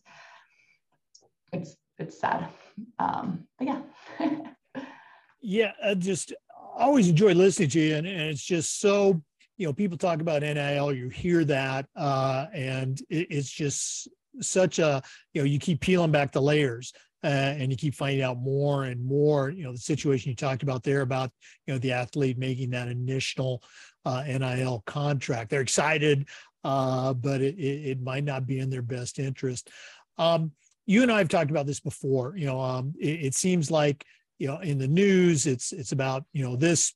it's 1.51 1.75
it's 1.99 2.19
sad. 2.19 2.47
Um, 2.97 3.45
but 3.57 3.67
yeah. 3.67 3.81
yeah, 5.41 5.71
I 5.83 5.93
just 5.93 6.33
always 6.77 7.09
enjoy 7.09 7.33
listening 7.33 7.69
to 7.69 7.79
you, 7.79 7.95
and, 7.95 8.07
and 8.07 8.21
it's 8.21 8.43
just 8.43 8.79
so 8.79 9.21
you 9.57 9.67
know 9.67 9.73
people 9.73 9.97
talk 9.97 10.21
about 10.21 10.41
NIL, 10.41 10.93
you 10.93 11.09
hear 11.09 11.43
that, 11.45 11.85
uh, 11.95 12.47
and 12.53 12.99
it, 13.09 13.27
it's 13.29 13.51
just 13.51 14.07
such 14.41 14.79
a 14.79 15.01
you 15.33 15.41
know 15.41 15.45
you 15.45 15.59
keep 15.59 15.81
peeling 15.81 16.11
back 16.11 16.31
the 16.31 16.41
layers. 16.41 16.93
Uh, 17.21 17.27
and 17.57 17.69
you 17.69 17.75
keep 17.75 17.93
finding 17.93 18.21
out 18.21 18.39
more 18.39 18.85
and 18.85 19.03
more 19.03 19.49
you 19.49 19.65
know 19.65 19.73
the 19.73 19.77
situation 19.77 20.29
you 20.29 20.35
talked 20.37 20.63
about 20.63 20.83
there 20.83 21.01
about 21.01 21.29
you 21.67 21.73
know 21.73 21.77
the 21.79 21.91
athlete 21.91 22.37
making 22.37 22.69
that 22.69 22.87
initial 22.87 23.61
uh, 24.05 24.23
nil 24.25 24.81
contract 24.85 25.49
they're 25.49 25.59
excited 25.59 26.25
uh, 26.63 27.13
but 27.13 27.41
it, 27.41 27.55
it, 27.57 27.89
it, 27.89 28.01
might 28.01 28.23
not 28.23 28.45
be 28.47 28.59
in 28.59 28.69
their 28.69 28.81
best 28.81 29.19
interest 29.19 29.69
um, 30.17 30.51
you 30.89 31.03
and 31.03 31.11
I 31.11 31.19
have 31.19 31.29
talked 31.29 31.51
about 31.51 31.67
this 31.67 31.79
before. 31.79 32.35
You 32.35 32.47
know, 32.47 32.59
um, 32.59 32.95
it, 32.99 33.25
it, 33.25 33.35
seems 33.35 33.69
like 33.69 34.03
you 34.39 34.47
know 34.47 34.57
in 34.57 34.79
the 34.79 34.87
news, 34.87 35.45
it's 35.45 35.71
it's 35.71 35.91
about 35.91 36.25
you 36.33 36.43
know 36.43 36.55
this 36.55 36.95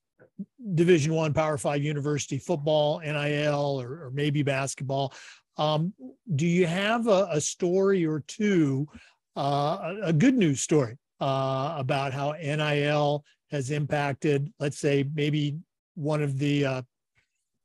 Division 0.73 1.13
One 1.13 1.31
Power 1.31 1.59
Five 1.59 1.83
university 1.83 2.39
football, 2.39 3.01
NIL, 3.01 3.81
or, 3.81 4.05
or 4.05 4.11
maybe 4.11 4.41
basketball. 4.41 5.13
Um, 5.57 5.93
do 6.35 6.47
you 6.47 6.65
have 6.65 7.05
a, 7.05 7.27
a 7.29 7.39
story 7.39 8.03
or 8.03 8.21
two, 8.21 8.87
uh, 9.35 9.95
a, 10.03 10.13
good 10.13 10.35
news 10.35 10.61
story 10.61 10.97
uh, 11.19 11.75
about 11.77 12.13
how 12.13 12.33
NIL 12.33 13.23
has 13.51 13.71
impacted, 13.71 14.51
let's 14.59 14.79
say, 14.79 15.09
maybe 15.13 15.57
one 15.95 16.21
of 16.21 16.37
the 16.37 16.65
uh, 16.65 16.81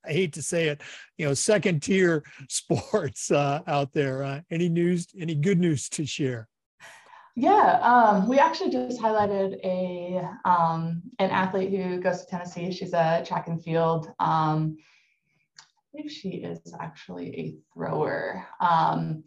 I 0.07 0.13
hate 0.13 0.33
to 0.35 0.43
say 0.43 0.69
it, 0.69 0.81
you 1.19 1.27
know, 1.27 1.35
second 1.35 1.83
tier 1.83 2.25
sports 2.49 3.31
uh, 3.31 3.61
out 3.67 3.93
there. 3.93 4.23
Uh, 4.23 4.41
any 4.51 4.69
news, 4.69 5.07
any 5.19 5.35
good 5.35 5.59
news 5.59 5.89
to 5.91 6.07
share? 6.07 6.49
Yeah, 7.37 7.79
um, 7.83 8.27
we 8.29 8.39
actually 8.41 8.71
just 8.71 9.01
highlighted 9.01 9.61
a 9.63 10.29
um, 10.45 11.03
an 11.21 11.31
athlete 11.31 11.71
who 11.71 12.01
goes 12.01 12.25
to 12.25 12.27
Tennessee. 12.27 12.73
She's 12.73 12.95
a 12.95 13.23
track 13.25 13.47
and 13.47 13.63
field. 13.63 14.09
Um, 14.19 14.77
I 15.59 15.73
believe 15.93 16.11
she 16.11 16.31
is 16.31 16.75
actually 16.81 17.29
a 17.39 17.57
thrower. 17.73 18.45
Um, 18.61 19.23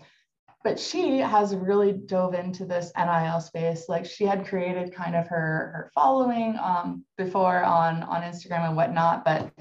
but 0.63 0.79
she 0.79 1.17
has 1.17 1.55
really 1.55 1.93
dove 1.93 2.33
into 2.33 2.65
this 2.65 2.91
NIL 2.97 3.39
space. 3.39 3.89
Like 3.89 4.05
she 4.05 4.25
had 4.25 4.45
created 4.45 4.93
kind 4.93 5.15
of 5.15 5.27
her 5.27 5.71
her 5.73 5.91
following 5.95 6.57
um, 6.61 7.03
before 7.17 7.63
on 7.63 8.03
on 8.03 8.21
Instagram 8.21 8.67
and 8.67 8.75
whatnot, 8.75 9.25
but 9.25 9.51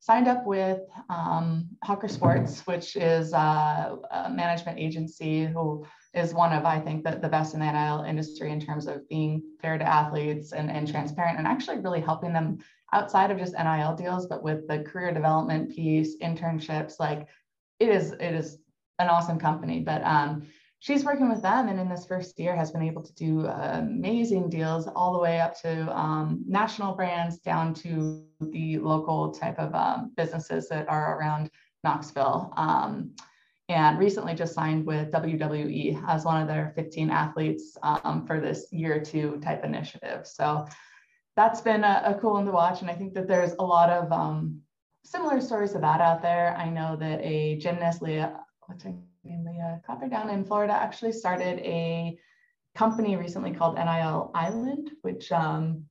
signed 0.00 0.28
up 0.28 0.46
with 0.46 0.80
um, 1.10 1.68
Hawker 1.84 2.08
Sports, 2.08 2.66
which 2.66 2.96
is 2.96 3.32
a 3.34 3.98
management 4.30 4.78
agency 4.78 5.44
who 5.44 5.84
is 6.14 6.34
one 6.34 6.52
of, 6.52 6.64
I 6.64 6.80
think, 6.80 7.04
the, 7.04 7.12
the 7.12 7.28
best 7.28 7.54
in 7.54 7.60
the 7.60 7.70
NIL 7.70 8.04
industry 8.04 8.50
in 8.50 8.60
terms 8.60 8.86
of 8.86 9.06
being 9.08 9.42
fair 9.60 9.78
to 9.78 9.84
athletes 9.84 10.52
and, 10.52 10.70
and 10.70 10.90
transparent 10.90 11.38
and 11.38 11.46
actually 11.46 11.78
really 11.78 12.00
helping 12.00 12.32
them 12.32 12.58
outside 12.92 13.30
of 13.30 13.38
just 13.38 13.52
NIL 13.52 13.94
deals, 13.94 14.26
but 14.26 14.42
with 14.42 14.66
the 14.66 14.80
career 14.80 15.12
development 15.12 15.70
piece, 15.70 16.16
internships, 16.18 16.94
like 16.98 17.28
it 17.78 17.90
is, 17.90 18.12
it 18.12 18.34
is 18.34 18.58
an 19.00 19.08
awesome 19.08 19.38
company. 19.38 19.80
But 19.80 20.02
um, 20.04 20.46
she's 20.80 21.04
working 21.04 21.28
with 21.28 21.42
them 21.42 21.68
and 21.68 21.78
in 21.78 21.88
this 21.88 22.06
first 22.06 22.38
year 22.38 22.56
has 22.56 22.70
been 22.70 22.82
able 22.82 23.02
to 23.02 23.14
do 23.14 23.46
amazing 23.46 24.48
deals 24.48 24.88
all 24.88 25.12
the 25.12 25.18
way 25.18 25.40
up 25.40 25.60
to 25.62 25.96
um, 25.96 26.42
national 26.46 26.94
brands 26.94 27.38
down 27.38 27.74
to 27.74 28.24
the 28.40 28.78
local 28.78 29.30
type 29.30 29.58
of 29.58 29.74
um, 29.74 30.12
businesses 30.16 30.68
that 30.68 30.88
are 30.88 31.18
around 31.18 31.50
Knoxville. 31.84 32.52
Um, 32.56 33.14
and 33.68 34.00
recently 34.00 34.34
just 34.34 34.52
signed 34.52 34.84
with 34.84 35.12
WWE 35.12 36.02
as 36.08 36.24
one 36.24 36.42
of 36.42 36.48
their 36.48 36.72
15 36.74 37.08
athletes 37.08 37.78
um, 37.84 38.26
for 38.26 38.40
this 38.40 38.66
year 38.72 39.00
two 39.00 39.38
type 39.40 39.64
initiative. 39.64 40.26
So 40.26 40.66
that's 41.36 41.60
been 41.60 41.84
a, 41.84 42.02
a, 42.04 42.14
cool 42.20 42.32
one 42.32 42.46
to 42.46 42.50
watch. 42.50 42.80
And 42.80 42.90
I 42.90 42.94
think 42.94 43.14
that 43.14 43.28
there's 43.28 43.52
a 43.60 43.64
lot 43.64 43.88
of 43.88 44.10
um, 44.10 44.60
similar 45.04 45.40
stories 45.40 45.72
to 45.72 45.78
that 45.78 46.00
out 46.00 46.20
there. 46.20 46.56
I 46.56 46.68
know 46.68 46.96
that 46.96 47.20
a 47.22 47.58
gymnast, 47.58 48.02
Leah, 48.02 48.40
what's 48.70 48.84
her 48.84 48.94
name, 49.24 49.44
Leah 49.44 49.80
Clapper 49.84 50.08
down 50.08 50.30
in 50.30 50.44
Florida, 50.44 50.72
actually 50.72 51.10
started 51.10 51.58
a 51.58 52.16
company 52.76 53.16
recently 53.16 53.50
called 53.50 53.74
NIL 53.74 54.30
Island, 54.32 54.92
which 55.02 55.32
um, 55.32 55.84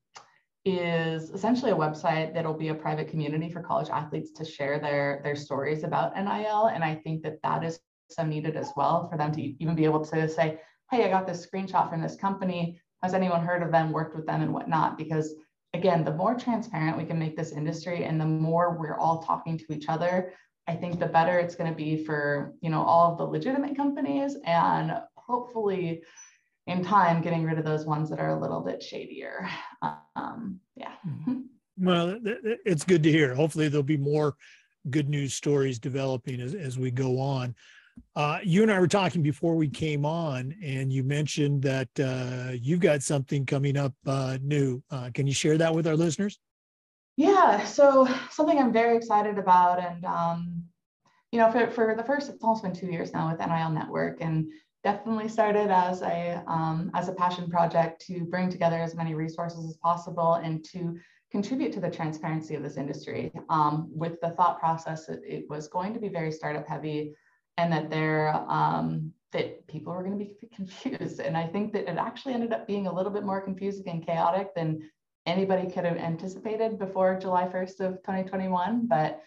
is 0.64 1.30
essentially 1.32 1.72
a 1.72 1.76
website 1.76 2.34
that'll 2.34 2.54
be 2.54 2.70
a 2.70 2.74
private 2.76 3.10
community 3.10 3.50
for 3.50 3.62
college 3.62 3.90
athletes 3.90 4.32
to 4.32 4.46
share 4.46 4.80
their 4.80 5.20
their 5.26 5.36
stories 5.36 5.84
about 5.84 6.16
NIL. 6.16 6.68
And 6.68 6.82
I 6.82 6.96
think 6.96 7.22
that 7.24 7.42
that 7.44 7.66
is 7.66 7.82
so 8.10 8.24
needed 8.24 8.56
as 8.56 8.72
well 8.78 9.10
for 9.10 9.18
them 9.18 9.34
to 9.34 9.42
even 9.42 9.76
be 9.76 9.84
able 9.84 10.04
to 10.06 10.30
say, 10.30 10.62
hey, 10.90 11.04
I 11.04 11.10
got 11.10 11.28
this 11.28 11.46
screenshot 11.46 11.90
from 11.90 12.02
this 12.02 12.16
company. 12.16 12.80
Has 13.04 13.14
anyone 13.14 13.46
heard 13.46 13.62
of 13.62 13.72
them, 13.72 13.92
worked 13.92 14.16
with 14.16 14.26
them 14.26 14.42
and 14.42 14.54
whatnot? 14.54 14.98
Because 14.98 15.36
again, 15.74 16.06
the 16.06 16.14
more 16.14 16.34
transparent 16.34 16.98
we 16.98 17.06
can 17.06 17.20
make 17.20 17.36
this 17.36 17.52
industry 17.52 18.06
and 18.06 18.20
the 18.20 18.26
more 18.26 18.78
we're 18.80 18.98
all 18.98 19.22
talking 19.22 19.58
to 19.58 19.74
each 19.74 19.90
other, 19.90 20.32
I 20.70 20.76
think 20.76 21.00
the 21.00 21.08
better 21.08 21.40
it's 21.40 21.56
going 21.56 21.72
to 21.72 21.76
be 21.76 22.06
for, 22.06 22.54
you 22.62 22.70
know, 22.70 22.84
all 22.84 23.12
of 23.12 23.18
the 23.18 23.24
legitimate 23.24 23.76
companies 23.76 24.38
and 24.46 24.94
hopefully 25.16 26.04
in 26.68 26.84
time 26.84 27.24
getting 27.24 27.44
rid 27.44 27.58
of 27.58 27.66
those 27.66 27.88
ones 27.88 28.08
that 28.12 28.20
are 28.20 28.38
a 28.38 28.40
little 28.40 28.62
bit 28.62 28.84
shadier. 28.84 29.50
Um, 30.16 30.60
yeah. 30.76 30.92
Mm-hmm. 31.08 31.40
Well, 31.80 32.20
it's 32.66 32.84
good 32.84 33.02
to 33.02 33.12
hear. 33.12 33.34
Hopefully 33.34 33.68
there'll 33.68 33.82
be 33.82 33.98
more 33.98 34.36
good 34.92 35.10
news 35.10 35.34
stories 35.34 35.80
developing 35.80 36.40
as, 36.40 36.54
as 36.54 36.78
we 36.78 36.92
go 36.92 37.20
on. 37.20 37.56
Uh, 38.16 38.38
you 38.44 38.62
and 38.62 38.72
I 38.72 38.80
were 38.80 38.88
talking 38.88 39.24
before 39.24 39.56
we 39.56 39.70
came 39.70 40.06
on, 40.06 40.54
and 40.64 40.94
you 40.94 41.04
mentioned 41.04 41.64
that 41.64 41.90
uh, 42.00 42.52
you've 42.54 42.80
got 42.80 43.02
something 43.02 43.46
coming 43.46 43.76
up 43.76 43.94
uh, 44.06 44.38
new. 44.42 44.84
Uh, 44.92 45.10
can 45.14 45.26
you 45.26 45.34
share 45.34 45.58
that 45.58 45.74
with 45.74 45.88
our 45.88 45.96
listeners? 45.96 46.40
Yeah, 47.20 47.66
so 47.66 48.08
something 48.32 48.58
I'm 48.58 48.72
very 48.72 48.96
excited 48.96 49.38
about, 49.38 49.84
and 49.84 50.06
um, 50.06 50.64
you 51.34 51.40
know, 51.40 51.52
for, 51.52 51.70
for 51.70 51.94
the 51.94 52.04
first, 52.06 52.30
it's 52.30 52.42
almost 52.42 52.64
been 52.64 52.72
two 52.72 52.88
years 52.88 53.12
now 53.12 53.30
with 53.30 53.46
NIL 53.46 53.72
Network, 53.72 54.22
and 54.22 54.48
definitely 54.86 55.28
started 55.28 55.70
as 55.70 56.02
a 56.02 56.42
um, 56.48 56.90
as 56.94 57.10
a 57.10 57.12
passion 57.12 57.50
project 57.50 58.02
to 58.08 58.24
bring 58.24 58.50
together 58.50 58.78
as 58.78 58.96
many 58.96 59.16
resources 59.16 59.66
as 59.66 59.76
possible 59.84 60.36
and 60.36 60.64
to 60.72 60.98
contribute 61.30 61.74
to 61.74 61.82
the 61.82 61.92
transparency 61.92 62.56
of 62.56 62.64
this 62.64 62.78
industry. 62.78 63.34
Um, 63.50 63.90
with 63.94 64.22
the 64.22 64.30
thought 64.30 64.58
process 64.58 65.06
that 65.08 65.20
it 65.26 65.44
was 65.50 65.68
going 65.68 65.94
to 65.96 66.00
be 66.00 66.08
very 66.08 66.32
startup 66.32 66.66
heavy 66.66 67.16
and 67.58 67.70
that 67.74 67.90
there 67.90 68.34
um, 68.48 69.12
that 69.34 69.68
people 69.68 69.94
were 69.94 70.04
going 70.04 70.18
to 70.18 70.24
be 70.24 70.38
confused. 70.56 71.20
And 71.20 71.36
i 71.36 71.46
think 71.46 71.74
that 71.74 71.92
it 71.92 71.98
actually 71.98 72.34
ended 72.34 72.54
up 72.54 72.66
being 72.66 72.88
a 72.88 72.94
little 72.94 73.12
bit 73.12 73.26
more 73.26 73.42
confusing 73.42 73.90
and 73.90 74.06
chaotic 74.06 74.56
than 74.56 74.90
anybody 75.30 75.70
could 75.70 75.86
have 75.86 75.98
anticipated 75.98 76.80
before 76.80 77.20
july 77.20 77.46
1st 77.46 77.80
of 77.80 77.94
2021 78.04 78.88
but 78.88 79.22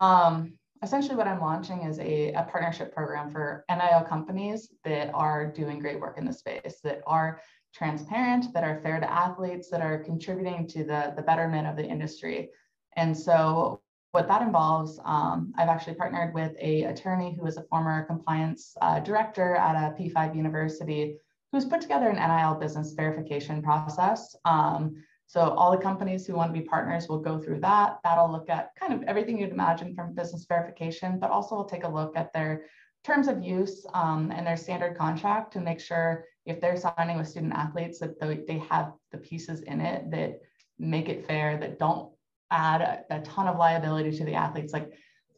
um, 0.00 0.52
essentially 0.82 1.16
what 1.16 1.26
I'm 1.26 1.40
launching 1.40 1.82
is 1.82 1.98
a, 1.98 2.32
a, 2.32 2.42
partnership 2.44 2.94
program 2.94 3.30
for 3.30 3.64
NIL 3.70 4.04
companies 4.08 4.68
that 4.84 5.10
are 5.14 5.46
doing 5.46 5.78
great 5.78 6.00
work 6.00 6.18
in 6.18 6.24
the 6.24 6.32
space, 6.32 6.80
that 6.84 7.02
are 7.06 7.40
transparent, 7.74 8.52
that 8.52 8.64
are 8.64 8.80
fair 8.82 9.00
to 9.00 9.10
athletes, 9.10 9.70
that 9.70 9.80
are 9.80 9.98
contributing 9.98 10.66
to 10.68 10.84
the, 10.84 11.12
the 11.16 11.22
betterment 11.22 11.66
of 11.66 11.76
the 11.76 11.84
industry. 11.84 12.50
And 12.96 13.16
so 13.16 13.80
what 14.12 14.28
that 14.28 14.42
involves, 14.42 14.98
um, 15.04 15.52
I've 15.58 15.68
actually 15.68 15.94
partnered 15.94 16.32
with 16.32 16.52
a 16.60 16.84
attorney 16.84 17.36
who 17.38 17.46
is 17.46 17.56
a 17.56 17.64
former 17.64 18.04
compliance 18.04 18.74
uh, 18.80 19.00
director 19.00 19.56
at 19.56 19.74
a 19.74 19.94
P5 19.94 20.34
university 20.34 21.18
who's 21.52 21.64
put 21.64 21.80
together 21.80 22.08
an 22.08 22.16
NIL 22.16 22.54
business 22.54 22.92
verification 22.92 23.62
process. 23.62 24.34
Um, 24.44 25.02
so 25.26 25.40
all 25.40 25.72
the 25.72 25.82
companies 25.82 26.26
who 26.26 26.34
want 26.34 26.54
to 26.54 26.60
be 26.60 26.64
partners 26.64 27.08
will 27.08 27.18
go 27.18 27.38
through 27.38 27.60
that. 27.60 27.98
That'll 28.04 28.30
look 28.30 28.48
at 28.48 28.70
kind 28.78 28.92
of 28.92 29.02
everything 29.04 29.38
you'd 29.38 29.50
imagine 29.50 29.94
from 29.94 30.14
business 30.14 30.46
verification, 30.48 31.18
but 31.18 31.30
also 31.30 31.56
we'll 31.56 31.64
take 31.64 31.84
a 31.84 31.88
look 31.88 32.16
at 32.16 32.32
their 32.32 32.66
terms 33.04 33.28
of 33.28 33.42
use 33.42 33.86
um, 33.94 34.32
and 34.34 34.46
their 34.46 34.56
standard 34.56 34.96
contract 34.96 35.52
to 35.52 35.60
make 35.60 35.80
sure 35.80 36.24
if 36.44 36.60
they're 36.60 36.76
signing 36.76 37.16
with 37.16 37.28
student 37.28 37.52
athletes 37.54 37.98
that 37.98 38.18
they 38.20 38.58
have 38.70 38.92
the 39.10 39.18
pieces 39.18 39.62
in 39.62 39.80
it 39.80 40.10
that 40.10 40.40
make 40.78 41.08
it 41.08 41.26
fair, 41.26 41.56
that 41.58 41.78
don't 41.78 42.12
add 42.50 42.80
a, 42.80 43.16
a 43.16 43.20
ton 43.22 43.48
of 43.48 43.56
liability 43.56 44.16
to 44.16 44.24
the 44.24 44.34
athletes. 44.34 44.72
Like 44.72 44.92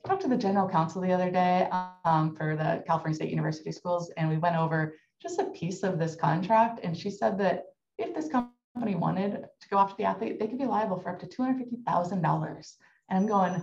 I 0.05 0.09
talked 0.09 0.23
to 0.23 0.29
the 0.29 0.37
general 0.37 0.69
counsel 0.69 1.01
the 1.01 1.13
other 1.13 1.31
day 1.31 1.69
um, 2.05 2.35
for 2.37 2.57
the 2.57 2.83
California 2.87 3.17
State 3.17 3.31
University 3.31 3.73
schools, 3.73 4.11
and 4.17 4.29
we 4.29 4.37
went 4.37 4.57
over 4.57 4.95
just 5.21 5.39
a 5.39 5.45
piece 5.45 5.83
of 5.83 5.99
this 5.99 6.15
contract. 6.15 6.81
And 6.83 6.97
she 6.97 7.11
said 7.11 7.39
that 7.39 7.65
if 7.99 8.15
this 8.15 8.29
company 8.29 8.53
company 8.79 8.97
wanted 8.97 9.45
to 9.61 9.69
go 9.69 9.79
after 9.79 9.97
the 9.99 10.05
athlete, 10.05 10.39
they 10.39 10.47
could 10.47 10.59
be 10.59 10.65
liable 10.65 11.01
for 11.01 11.11
up 11.11 11.19
to 11.19 11.27
$250,000. 11.27 12.73
And 13.11 13.19
I'm 13.19 13.27
going, 13.27 13.61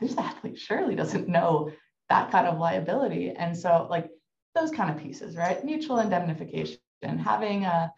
this 0.00 0.16
athlete 0.16 0.58
surely 0.58 0.94
doesn't 0.94 1.28
know 1.28 1.70
that 2.08 2.30
kind 2.30 2.46
of 2.46 2.58
liability. 2.58 3.30
And 3.30 3.56
so, 3.56 3.86
like 3.90 4.08
those 4.54 4.70
kind 4.70 4.90
of 4.90 5.02
pieces, 5.02 5.36
right? 5.36 5.62
Mutual 5.64 5.98
indemnification, 5.98 6.78
having 7.02 7.64
a 7.64 7.92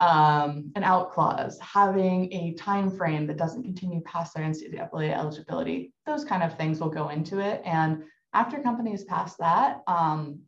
um, 0.00 0.72
an 0.74 0.82
out 0.82 1.12
clause, 1.12 1.58
having 1.60 2.30
a 2.32 2.54
time 2.54 2.90
frame 2.90 3.26
that 3.28 3.36
doesn't 3.36 3.62
continue 3.62 4.00
past 4.02 4.34
their 4.34 4.44
NCAA 4.44 5.16
eligibility, 5.16 5.92
those 6.04 6.24
kind 6.24 6.42
of 6.42 6.58
things 6.58 6.80
will 6.80 6.90
go 6.90 7.10
into 7.10 7.38
it. 7.38 7.62
And 7.64 8.02
after 8.34 8.58
companies 8.58 9.04
pass 9.04 9.36
that, 9.36 9.82
um, 9.86 10.40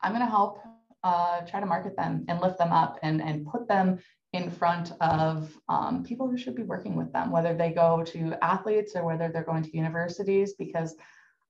I'm 0.00 0.10
going 0.10 0.24
to 0.24 0.30
help 0.30 0.58
uh, 1.04 1.42
try 1.42 1.60
to 1.60 1.66
market 1.66 1.96
them 1.96 2.24
and 2.26 2.40
lift 2.40 2.58
them 2.58 2.72
up 2.72 2.98
and, 3.04 3.22
and 3.22 3.46
put 3.46 3.68
them 3.68 4.00
in 4.32 4.50
front 4.50 4.92
of 5.00 5.52
um, 5.68 6.02
people 6.02 6.28
who 6.28 6.38
should 6.38 6.54
be 6.54 6.62
working 6.62 6.96
with 6.96 7.12
them, 7.12 7.30
whether 7.30 7.54
they 7.54 7.70
go 7.70 8.02
to 8.02 8.34
athletes 8.42 8.92
or 8.96 9.04
whether 9.04 9.28
they're 9.28 9.44
going 9.44 9.62
to 9.62 9.76
universities, 9.76 10.54
because 10.54 10.94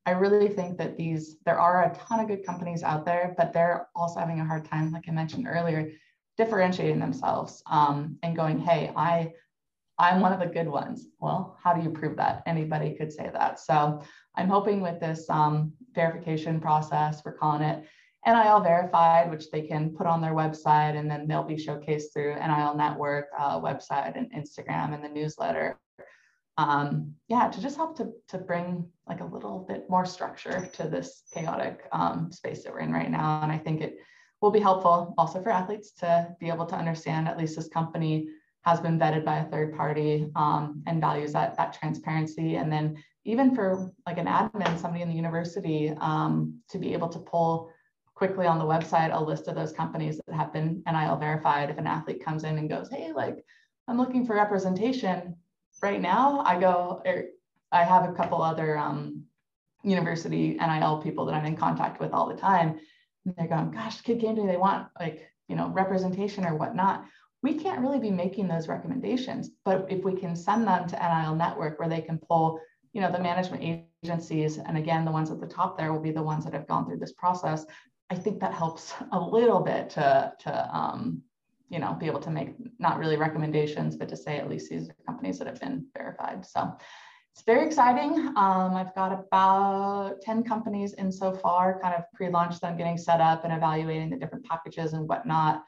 I 0.05 0.13
really 0.13 0.49
think 0.49 0.79
that 0.79 0.97
these, 0.97 1.37
there 1.47 1.61
are 1.61 1.85
a 1.85 1.95
ton 1.95 2.19
of 2.19 2.27
good 2.27 2.45
companies 2.45 2.83
out 2.83 3.05
there, 3.05 3.35
but 3.37 3.53
they're 3.53 3.87
also 3.95 4.19
having 4.19 4.41
a 4.41 4.45
hard 4.45 4.65
time, 4.65 4.91
like 4.91 5.05
I 5.09 5.13
mentioned 5.13 5.47
earlier, 5.49 5.93
differentiating 6.37 6.99
themselves 6.99 7.63
um, 7.71 8.19
and 8.25 8.35
going, 8.35 8.59
hey, 8.59 8.91
I, 8.97 9.33
I'm 9.99 10.21
one 10.21 10.33
of 10.33 10.41
the 10.41 10.47
good 10.47 10.67
ones. 10.67 11.07
Well, 11.21 11.57
how 11.63 11.73
do 11.75 11.83
you 11.83 11.91
prove 11.91 12.17
that? 12.17 12.43
Anybody 12.47 12.95
could 12.95 13.13
say 13.13 13.31
that. 13.33 13.61
So 13.61 14.03
I'm 14.35 14.49
hoping 14.49 14.81
with 14.81 14.99
this 14.99 15.31
um, 15.31 15.73
verification 15.95 16.59
process, 16.61 17.23
we're 17.25 17.35
calling 17.35 17.63
it 17.63 17.85
NIL 18.27 18.61
verified, 18.61 19.31
which 19.31 19.51
they 19.51 19.63
can 19.63 19.91
put 19.91 20.07
on 20.07 20.21
their 20.21 20.35
website, 20.35 20.97
and 20.97 21.11
then 21.11 21.27
they'll 21.27 21.43
be 21.43 21.57
showcased 21.57 22.13
through 22.13 22.35
NIL 22.37 22.75
Network 22.77 23.27
uh, 23.37 23.61
website 23.61 24.17
and 24.17 24.33
Instagram 24.33 24.95
and 24.95 25.03
the 25.03 25.09
newsletter. 25.09 25.79
Um, 26.59 27.15
yeah, 27.29 27.49
to 27.49 27.61
just 27.61 27.77
help 27.77 27.97
to, 27.97 28.13
to 28.29 28.39
bring 28.39 28.87
like 29.09 29.21
a 29.21 29.25
little 29.25 29.65
bit 29.67 29.89
more 29.89 30.05
structure 30.05 30.69
to 30.75 30.85
this 30.85 31.23
chaotic 31.33 31.89
um, 31.93 32.31
space 32.31 32.63
that 32.63 32.73
we're 32.73 32.81
in 32.81 32.93
right 32.93 33.11
now. 33.11 33.43
And 33.43 33.51
I 33.51 33.59
think 33.59 33.81
it 33.81 33.97
will 34.41 34.51
be 34.51 34.61
helpful 34.61 35.15
also 35.19 35.43
for 35.43 35.51
athletes 35.51 35.93
to 35.93 36.29
be 36.39 36.49
able 36.49 36.67
to 36.67 36.77
understand 36.77 37.27
at 37.27 37.39
least 37.39 37.57
this 37.57 37.69
company 37.69 38.29
has 38.65 38.81
been 38.81 38.99
vetted 38.99 39.25
by 39.25 39.39
a 39.39 39.45
third 39.47 39.75
party 39.75 40.31
um, 40.37 40.83
and 40.87 41.01
values 41.01 41.33
that, 41.33 41.57
that 41.57 41.73
transparency. 41.73 42.57
And 42.57 42.71
then 42.71 43.03
even 43.25 43.55
for 43.55 43.93
like 44.07 44.19
an 44.19 44.27
admin, 44.27 44.79
somebody 44.79 45.03
in 45.03 45.09
the 45.09 45.15
university, 45.15 45.95
um, 46.01 46.61
to 46.69 46.79
be 46.79 46.93
able 46.93 47.09
to 47.09 47.19
pull 47.19 47.71
quickly 48.23 48.47
on 48.47 48.61
the 48.61 48.65
website 48.65 49.13
a 49.13 49.21
list 49.21 49.49
of 49.49 49.57
those 49.57 49.73
companies 49.73 50.21
that 50.25 50.37
have 50.37 50.53
been 50.53 50.81
NIL 50.87 51.17
verified. 51.17 51.71
If 51.71 51.79
an 51.79 51.89
athlete 51.89 52.25
comes 52.25 52.45
in 52.45 52.57
and 52.57 52.71
goes, 52.71 52.89
hey, 52.89 53.11
like 53.13 53.45
I'm 53.89 53.99
looking 53.99 54.25
for 54.25 54.37
representation 54.37 55.35
right 55.83 56.01
now, 56.01 56.39
I 56.47 56.61
go, 56.61 57.03
er, 57.05 57.31
I 57.73 57.83
have 57.83 58.09
a 58.09 58.13
couple 58.13 58.41
other 58.41 58.79
um, 58.79 59.25
university 59.83 60.55
NIL 60.55 61.03
people 61.03 61.25
that 61.25 61.35
I'm 61.35 61.45
in 61.47 61.57
contact 61.57 62.01
with 62.01 62.13
all 62.13 62.29
the 62.29 62.37
time. 62.37 62.79
And 63.27 63.35
they're 63.37 63.49
going, 63.49 63.73
gosh, 63.73 64.01
Kid 64.03 64.21
Game 64.21 64.37
Day, 64.37 64.47
they 64.47 64.57
want 64.57 64.87
like, 65.01 65.29
you 65.49 65.57
know, 65.57 65.71
representation 65.71 66.45
or 66.45 66.55
whatnot. 66.55 67.05
We 67.43 67.55
can't 67.55 67.81
really 67.81 67.99
be 67.99 68.13
making 68.13 68.47
those 68.47 68.69
recommendations, 68.69 69.51
but 69.65 69.87
if 69.91 70.05
we 70.05 70.15
can 70.15 70.37
send 70.37 70.69
them 70.69 70.87
to 70.87 70.97
NIL 70.97 71.35
Network 71.35 71.81
where 71.81 71.89
they 71.89 72.03
can 72.03 72.19
pull, 72.19 72.61
you 72.93 73.01
know, 73.01 73.11
the 73.11 73.19
management 73.19 73.85
agencies, 74.05 74.59
and 74.59 74.79
again, 74.79 75.05
the 75.05 75.11
ones 75.11 75.33
at 75.33 75.41
the 75.41 75.47
top 75.49 75.77
there 75.77 75.93
will 75.93 76.01
be 76.01 76.13
the 76.13 76.23
ones 76.23 76.45
that 76.45 76.53
have 76.53 76.69
gone 76.69 76.87
through 76.87 76.99
this 76.99 77.15
process. 77.15 77.67
I 78.13 78.15
think 78.15 78.41
that 78.41 78.53
helps 78.53 78.93
a 79.13 79.19
little 79.19 79.61
bit 79.61 79.89
to, 79.91 80.35
to 80.41 80.77
um, 80.77 81.23
you 81.71 81.79
know, 81.79 81.95
be 81.95 82.05
able 82.05 82.21
to 82.21 82.31
make 82.31 82.55
not 82.79 82.99
really 82.99 83.17
recommendations, 83.17 83.97
but 83.97 84.07
to 84.11 84.17
say 84.19 84.37
at 84.37 84.51
least 84.51 84.69
these 84.69 84.91
are 84.91 84.97
companies 85.07 85.39
that 85.39 85.47
have 85.47 85.59
been 85.59 85.87
verified. 85.97 86.45
So 86.45 86.77
it's 87.33 87.43
very 87.43 87.67
exciting. 87.67 88.19
Um, 88.37 88.75
I've 88.75 88.95
got 88.95 89.13
about 89.13 90.21
10 90.21 90.45
companies 90.45 90.93
in 90.93 91.11
so 91.11 91.33
far, 91.33 91.81
kind 91.81 91.95
of 91.95 92.05
pre-launch 92.13 92.61
them, 92.61 92.77
getting 92.77 92.99
set 92.99 93.23
up 93.23 93.45
and 93.45 93.53
evaluating 93.55 94.11
the 94.11 94.19
different 94.19 94.45
packages 94.45 94.93
and 94.93 95.09
whatnot. 95.09 95.65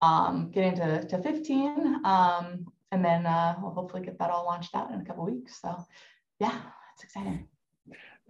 Um, 0.00 0.52
getting 0.52 0.76
to, 0.76 1.04
to 1.08 1.18
15, 1.20 2.02
um, 2.04 2.64
and 2.92 3.04
then 3.04 3.26
uh, 3.26 3.56
we'll 3.60 3.72
hopefully 3.72 4.04
get 4.04 4.16
that 4.20 4.30
all 4.30 4.44
launched 4.44 4.76
out 4.76 4.92
in 4.92 5.00
a 5.00 5.04
couple 5.04 5.24
weeks. 5.24 5.60
So 5.60 5.76
yeah, 6.38 6.60
it's 6.94 7.02
exciting. 7.02 7.48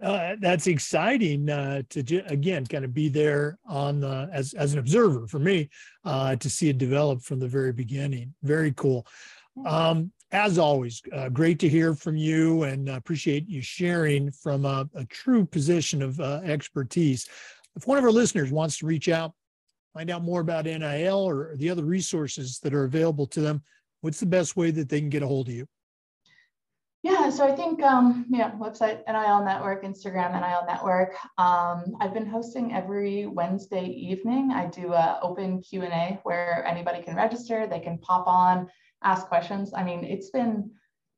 Uh, 0.01 0.35
that's 0.39 0.67
exciting 0.67 1.49
uh, 1.49 1.81
to 1.89 1.99
again 2.27 2.65
kind 2.65 2.85
of 2.85 2.93
be 2.93 3.09
there 3.09 3.57
on 3.65 3.99
the 3.99 4.29
as 4.31 4.53
as 4.53 4.71
an 4.71 4.79
observer 4.79 5.27
for 5.27 5.39
me 5.39 5.69
uh, 6.05 6.35
to 6.37 6.49
see 6.49 6.69
it 6.69 6.77
develop 6.77 7.21
from 7.21 7.39
the 7.39 7.47
very 7.47 7.73
beginning. 7.73 8.33
Very 8.41 8.71
cool. 8.73 9.05
Um, 9.65 10.11
as 10.31 10.57
always, 10.57 11.01
uh, 11.11 11.27
great 11.29 11.59
to 11.59 11.67
hear 11.67 11.95
from 11.95 12.15
you 12.15 12.63
and 12.63 12.87
appreciate 12.87 13.49
you 13.49 13.61
sharing 13.61 14.31
from 14.31 14.63
a, 14.63 14.87
a 14.95 15.03
true 15.05 15.43
position 15.43 16.01
of 16.01 16.19
uh, 16.19 16.41
expertise. 16.43 17.27
If 17.75 17.87
one 17.87 17.97
of 17.97 18.03
our 18.03 18.11
listeners 18.11 18.51
wants 18.51 18.77
to 18.77 18.85
reach 18.85 19.09
out, 19.09 19.33
find 19.93 20.09
out 20.11 20.23
more 20.23 20.41
about 20.41 20.65
NIL 20.65 21.17
or 21.17 21.55
the 21.55 21.69
other 21.69 21.83
resources 21.83 22.59
that 22.59 22.73
are 22.73 22.83
available 22.83 23.25
to 23.27 23.41
them, 23.41 23.63
what's 24.01 24.19
the 24.19 24.25
best 24.27 24.55
way 24.55 24.71
that 24.71 24.87
they 24.87 24.99
can 24.99 25.09
get 25.09 25.23
a 25.23 25.27
hold 25.27 25.47
of 25.49 25.55
you? 25.55 25.65
Yeah, 27.01 27.29
so 27.29 27.45
I 27.45 27.55
think 27.55 27.81
um, 27.81 28.25
yeah, 28.29 28.51
website 28.51 29.03
NIL 29.07 29.45
Network, 29.45 29.85
Instagram 29.85 30.33
NIL 30.33 30.65
Network. 30.67 31.13
Um, 31.37 31.95
I've 32.01 32.13
been 32.13 32.25
hosting 32.25 32.73
every 32.73 33.25
Wednesday 33.25 33.85
evening. 33.85 34.51
I 34.51 34.65
do 34.65 34.91
a 34.91 35.17
open 35.21 35.61
Q 35.61 35.83
and 35.83 35.93
A 35.93 36.19
where 36.23 36.65
anybody 36.67 37.01
can 37.01 37.15
register. 37.15 37.67
They 37.67 37.79
can 37.79 37.99
pop 37.99 38.27
on 38.27 38.67
ask 39.01 39.27
questions. 39.27 39.71
I 39.73 39.83
mean, 39.83 40.03
it's 40.03 40.29
been 40.29 40.71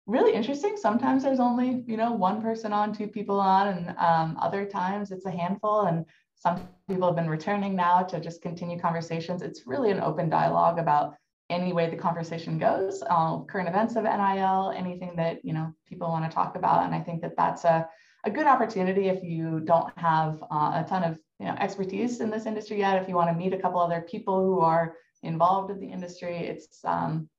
really 0.06 0.34
interesting. 0.34 0.78
Sometimes 0.78 1.24
there's 1.24 1.40
only, 1.40 1.84
you 1.88 1.98
know, 1.98 2.12
one 2.12 2.44
person 2.44 2.74
on, 2.74 2.94
two 2.94 3.08
people 3.08 3.40
on, 3.40 3.68
and 3.70 3.98
um, 3.98 4.38
other 4.40 4.66
times 4.66 5.12
it's 5.12 5.26
a 5.26 5.32
handful. 5.32 5.88
And 5.88 6.06
some 6.36 6.68
people 6.88 7.08
have 7.08 7.16
been 7.16 7.30
returning 7.30 7.76
now 7.76 8.04
to 8.04 8.20
just 8.20 8.42
continue 8.42 8.80
conversations. 8.80 9.42
It's 9.42 9.66
really 9.66 9.92
an 9.92 10.02
open 10.02 10.30
dialogue 10.30 10.80
about 10.80 11.16
any 11.52 11.74
way 11.74 11.90
the 11.90 11.96
conversation 11.96 12.58
goes, 12.58 13.04
uh, 13.10 13.40
current 13.42 13.68
events 13.68 13.96
of 13.96 14.04
NIL, 14.04 14.74
anything 14.76 15.16
that, 15.18 15.44
you 15.44 15.54
know, 15.54 15.74
people 15.88 16.08
want 16.08 16.30
to 16.30 16.34
talk 16.34 16.56
about. 16.56 16.86
And 16.86 16.96
I 16.96 17.02
think 17.02 17.22
that 17.22 17.36
that's 17.38 17.66
a, 17.66 17.88
a 18.24 18.32
good 18.32 18.48
opportunity 18.48 19.10
if 19.10 19.24
you 19.24 19.60
don't 19.60 19.92
have 19.98 20.42
uh, 20.50 20.84
a 20.84 20.86
ton 20.88 21.04
of, 21.04 21.20
you 21.40 21.46
know, 21.46 21.56
expertise 21.60 22.22
in 22.22 22.30
this 22.30 22.46
industry 22.46 22.80
yet. 22.80 23.02
If 23.02 23.10
you 23.10 23.16
want 23.16 23.30
to 23.30 23.36
meet 23.36 23.54
a 23.54 23.58
couple 23.58 23.80
other 23.80 24.02
people 24.02 24.44
who 24.46 24.62
are 24.62 24.96
involved 25.24 25.72
in 25.72 25.80
the 25.80 25.92
industry, 25.92 26.38
it's 26.38 26.80
um, 26.86 27.30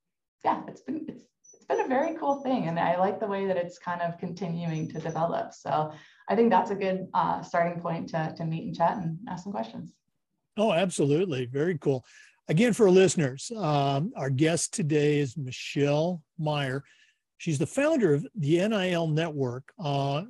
yeah, 0.45 0.61
it's 0.67 0.81
been 0.81 1.05
it's 1.07 1.25
it's 1.53 1.65
been 1.65 1.81
a 1.81 1.87
very 1.87 2.15
cool 2.17 2.41
thing, 2.41 2.67
and 2.67 2.77
I 2.79 2.97
like 2.97 3.19
the 3.19 3.27
way 3.27 3.45
that 3.47 3.57
it's 3.57 3.79
kind 3.79 4.01
of 4.01 4.17
continuing 4.17 4.89
to 4.89 4.99
develop. 4.99 5.53
So 5.53 5.93
I 6.29 6.35
think 6.35 6.49
that's 6.49 6.71
a 6.71 6.75
good 6.75 7.07
uh, 7.13 7.41
starting 7.41 7.81
point 7.81 8.09
to 8.09 8.33
to 8.37 8.45
meet 8.45 8.65
and 8.65 8.75
chat 8.75 8.97
and 8.97 9.17
ask 9.29 9.45
some 9.45 9.53
questions. 9.53 9.93
Oh, 10.57 10.71
absolutely, 10.71 11.45
very 11.45 11.77
cool. 11.77 12.05
Again, 12.49 12.73
for 12.73 12.91
listeners, 12.91 13.51
um, 13.55 14.11
our 14.17 14.29
guest 14.29 14.73
today 14.73 15.19
is 15.19 15.37
Michelle 15.37 16.21
Meyer. 16.37 16.83
She's 17.37 17.57
the 17.57 17.65
founder 17.65 18.13
of 18.13 18.27
the 18.35 18.67
NIL 18.67 19.07
Network. 19.07 19.71
Uh, 19.81 20.23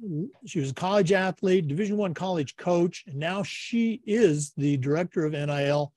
she 0.45 0.59
was 0.59 0.69
a 0.69 0.75
college 0.75 1.11
athlete, 1.11 1.67
Division 1.67 1.97
One 1.97 2.13
college 2.13 2.55
coach, 2.55 3.03
and 3.07 3.15
now 3.15 3.41
she 3.41 3.99
is 4.05 4.51
the 4.57 4.77
director 4.77 5.25
of 5.25 5.33
NIL 5.33 5.91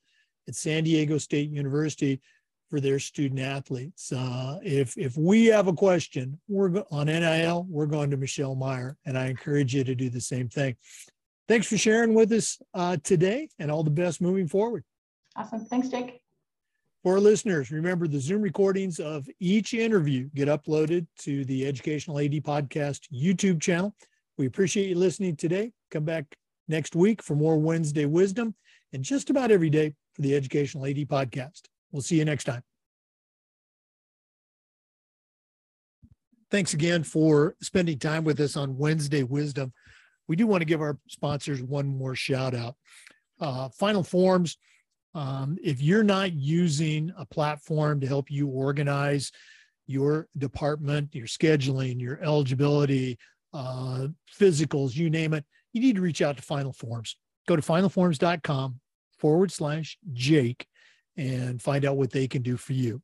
at 0.49 0.55
San 0.55 0.85
Diego 0.85 1.19
State 1.19 1.51
University 1.51 2.23
for 2.71 2.81
their 2.81 2.99
student 2.99 3.41
athletes. 3.41 4.11
Uh, 4.11 4.59
if 4.63 4.97
if 4.97 5.19
we 5.19 5.47
have 5.47 5.69
a 5.69 5.73
question, 5.73 6.41
we're 6.49 6.83
on 6.91 7.09
NIL, 7.09 7.67
we're 7.69 7.85
going 7.85 8.11
to 8.11 8.17
Michelle 8.17 8.55
Meyer, 8.55 8.97
and 9.05 9.19
I 9.19 9.27
encourage 9.27 9.75
you 9.75 9.85
to 9.85 9.95
do 9.95 10.09
the 10.09 10.21
same 10.21 10.49
thing. 10.49 10.77
Thanks 11.47 11.67
for 11.67 11.77
sharing 11.77 12.15
with 12.15 12.33
us 12.33 12.59
uh, 12.73 12.97
today, 13.05 13.51
and 13.59 13.71
all 13.71 13.85
the 13.85 13.91
best 13.91 14.23
moving 14.23 14.49
forward. 14.49 14.83
Awesome. 15.37 15.65
Thanks, 15.67 15.89
Jake. 15.89 16.21
For 17.03 17.15
our 17.15 17.21
listeners, 17.21 17.71
remember 17.71 18.09
the 18.09 18.19
Zoom 18.19 18.43
recordings 18.43 18.99
of 18.99 19.29
each 19.39 19.75
interview 19.75 20.29
get 20.35 20.49
uploaded 20.49 21.07
to 21.21 21.45
the 21.45 21.67
Educational 21.67 22.19
AD 22.19 22.33
Podcast 22.43 23.03
YouTube 23.13 23.61
channel. 23.61 23.95
We 24.39 24.47
appreciate 24.47 24.89
you 24.89 24.97
listening 24.97 25.37
today. 25.37 25.73
Come 25.91 26.05
back 26.05 26.37
next 26.69 26.97
week 26.97 27.23
for 27.23 27.37
more 27.37 27.59
Wednesday 27.59 28.07
wisdom 28.07 28.55
and 28.93 29.05
just 29.05 29.31
about 29.31 29.51
every 29.51 29.71
day 29.71 29.95
for 30.15 30.23
the 30.23 30.35
Educational 30.35 30.87
AD 30.87 30.97
Podcast. 30.97 31.63
We'll 31.93 32.03
see 32.03 32.17
you 32.17 32.25
next 32.25 32.45
time. 32.45 32.63
Thanks 36.51 36.75
again 36.75 37.03
for 37.03 37.57
spending 37.61 37.99
time 37.99 38.25
with 38.25 38.41
us 38.41 38.57
on 38.57 38.79
Wednesday 38.79 39.23
Wisdom. 39.23 39.73
We 40.29 40.37
do 40.37 40.47
want 40.47 40.61
to 40.61 40.67
give 40.67 40.81
our 40.81 40.99
sponsors 41.09 41.63
one 41.63 41.87
more 41.87 42.15
shout 42.15 42.55
out. 42.55 42.77
Uh, 43.41 43.69
Final 43.71 44.03
Forms, 44.03 44.57
um, 45.17 45.57
if 45.65 45.81
you're 45.81 46.05
not 46.05 46.35
using 46.35 47.11
a 47.17 47.25
platform 47.25 48.01
to 48.01 48.07
help 48.07 48.31
you 48.31 48.49
organize 48.49 49.33
your 49.87 50.29
department, 50.37 51.15
your 51.15 51.27
scheduling, 51.27 51.99
your 51.99 52.23
eligibility, 52.23 53.19
uh, 53.55 54.09
physicals, 54.39 54.95
you 54.95 55.09
name 55.09 55.33
it, 55.33 55.43
you 55.73 55.81
need 55.81 55.97
to 55.97 56.03
reach 56.03 56.21
out 56.21 56.37
to 56.37 56.43
Final 56.43 56.75
Forms. 56.75 57.17
Go 57.49 57.57
to 57.57 57.63
finalforms.com 57.63 58.79
forward 59.19 59.51
slash 59.51 59.97
Jake 60.13 60.67
and 61.17 61.63
find 61.63 61.87
out 61.87 61.97
what 61.97 62.11
they 62.11 62.29
can 62.29 62.43
do 62.43 62.59
for 62.59 62.75
you. 62.75 63.01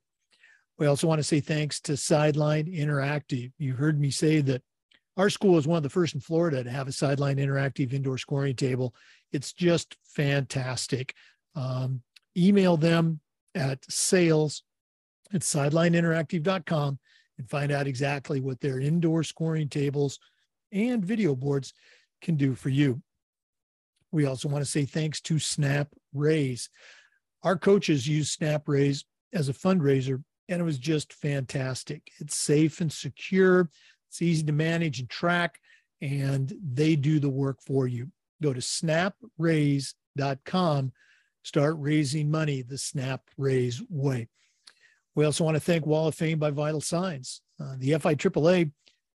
We 0.78 0.88
also 0.88 1.06
want 1.06 1.18
to 1.20 1.24
say 1.24 1.40
thanks 1.40 1.80
to 1.82 1.96
Sideline 1.96 2.66
Interactive. 2.66 3.52
You 3.56 3.72
heard 3.72 3.98
me 3.98 4.10
say 4.10 4.42
that 4.42 4.62
our 5.16 5.30
school 5.30 5.56
is 5.56 5.66
one 5.66 5.78
of 5.78 5.82
the 5.82 5.88
first 5.88 6.14
in 6.14 6.20
Florida 6.20 6.62
to 6.62 6.70
have 6.70 6.88
a 6.88 6.92
Sideline 6.92 7.36
Interactive 7.36 7.94
indoor 7.94 8.18
scoring 8.18 8.56
table. 8.56 8.94
It's 9.32 9.54
just 9.54 9.96
fantastic. 10.04 11.14
Um, 11.54 12.02
email 12.36 12.76
them 12.76 13.20
at 13.54 13.84
sales 13.90 14.62
at 15.32 15.42
sidelineinteractive.com 15.42 16.98
and 17.38 17.50
find 17.50 17.72
out 17.72 17.86
exactly 17.86 18.40
what 18.40 18.60
their 18.60 18.80
indoor 18.80 19.22
scoring 19.22 19.68
tables 19.68 20.18
and 20.72 21.04
video 21.04 21.34
boards 21.34 21.72
can 22.22 22.36
do 22.36 22.54
for 22.54 22.68
you. 22.68 23.02
We 24.10 24.26
also 24.26 24.48
want 24.48 24.64
to 24.64 24.70
say 24.70 24.84
thanks 24.84 25.20
to 25.22 25.38
Snap 25.38 25.88
Raise 26.12 26.68
our 27.42 27.58
coaches 27.58 28.06
use 28.06 28.30
Snap 28.30 28.68
Raise 28.68 29.04
as 29.32 29.48
a 29.48 29.52
fundraiser, 29.52 30.22
and 30.48 30.60
it 30.60 30.64
was 30.64 30.78
just 30.78 31.12
fantastic. 31.12 32.12
It's 32.20 32.36
safe 32.36 32.80
and 32.80 32.92
secure, 32.92 33.68
it's 34.08 34.22
easy 34.22 34.44
to 34.44 34.52
manage 34.52 35.00
and 35.00 35.10
track, 35.10 35.58
and 36.00 36.52
they 36.62 36.94
do 36.96 37.18
the 37.18 37.30
work 37.30 37.60
for 37.62 37.88
you. 37.88 38.12
Go 38.42 38.52
to 38.52 38.60
snapraise.com, 38.60 40.92
start 41.42 41.76
raising 41.78 42.30
money 42.30 42.62
the 42.62 42.78
Snap 42.78 43.22
Raise 43.36 43.82
way. 43.88 44.28
We 45.14 45.24
also 45.24 45.44
want 45.44 45.56
to 45.56 45.60
thank 45.60 45.86
Wall 45.86 46.08
of 46.08 46.14
Fame 46.14 46.38
by 46.38 46.50
Vital 46.50 46.80
Signs. 46.80 47.42
Uh, 47.60 47.74
the 47.78 47.90
FIAAA 47.90 48.70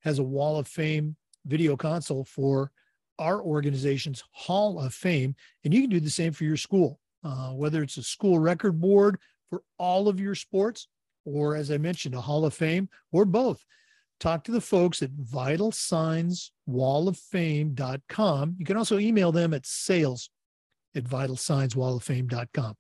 has 0.02 0.20
a 0.20 0.24
Wall 0.24 0.58
of 0.58 0.68
Fame 0.68 1.16
video 1.46 1.76
console 1.76 2.24
for 2.24 2.72
our 3.20 3.42
organization's 3.42 4.24
Hall 4.32 4.80
of 4.80 4.94
Fame, 4.94 5.36
and 5.64 5.74
you 5.74 5.82
can 5.82 5.90
do 5.90 6.00
the 6.00 6.10
same 6.10 6.34
for 6.34 6.46
your 6.46 6.58
school 6.58 7.00
uh, 7.24 7.52
whether 7.52 7.82
it's 7.82 7.98
a 7.98 8.04
school 8.04 8.38
record 8.40 8.80
board 8.80 9.18
for 9.50 9.64
all 9.78 10.08
of 10.08 10.20
your 10.20 10.36
sports, 10.36 10.88
or 11.26 11.56
as 11.56 11.72
I 11.72 11.78
mentioned, 11.78 12.16
a 12.16 12.22
Hall 12.22 12.46
of 12.46 12.54
Fame, 12.54 12.90
or 13.12 13.26
both. 13.26 13.66
Talk 14.20 14.44
to 14.46 14.52
the 14.52 14.62
folks 14.62 15.02
at 15.02 15.10
vital 15.12 15.72
signs 15.72 16.52
wall 16.66 17.08
of 17.08 17.16
vitalsignswalloffame.com. 17.16 18.56
You 18.58 18.66
can 18.66 18.78
also 18.78 19.00
email 19.00 19.32
them 19.32 19.54
at 19.54 19.66
sales 19.66 20.30
at 20.96 21.04
vitalsignswalloffame.com. 21.06 22.76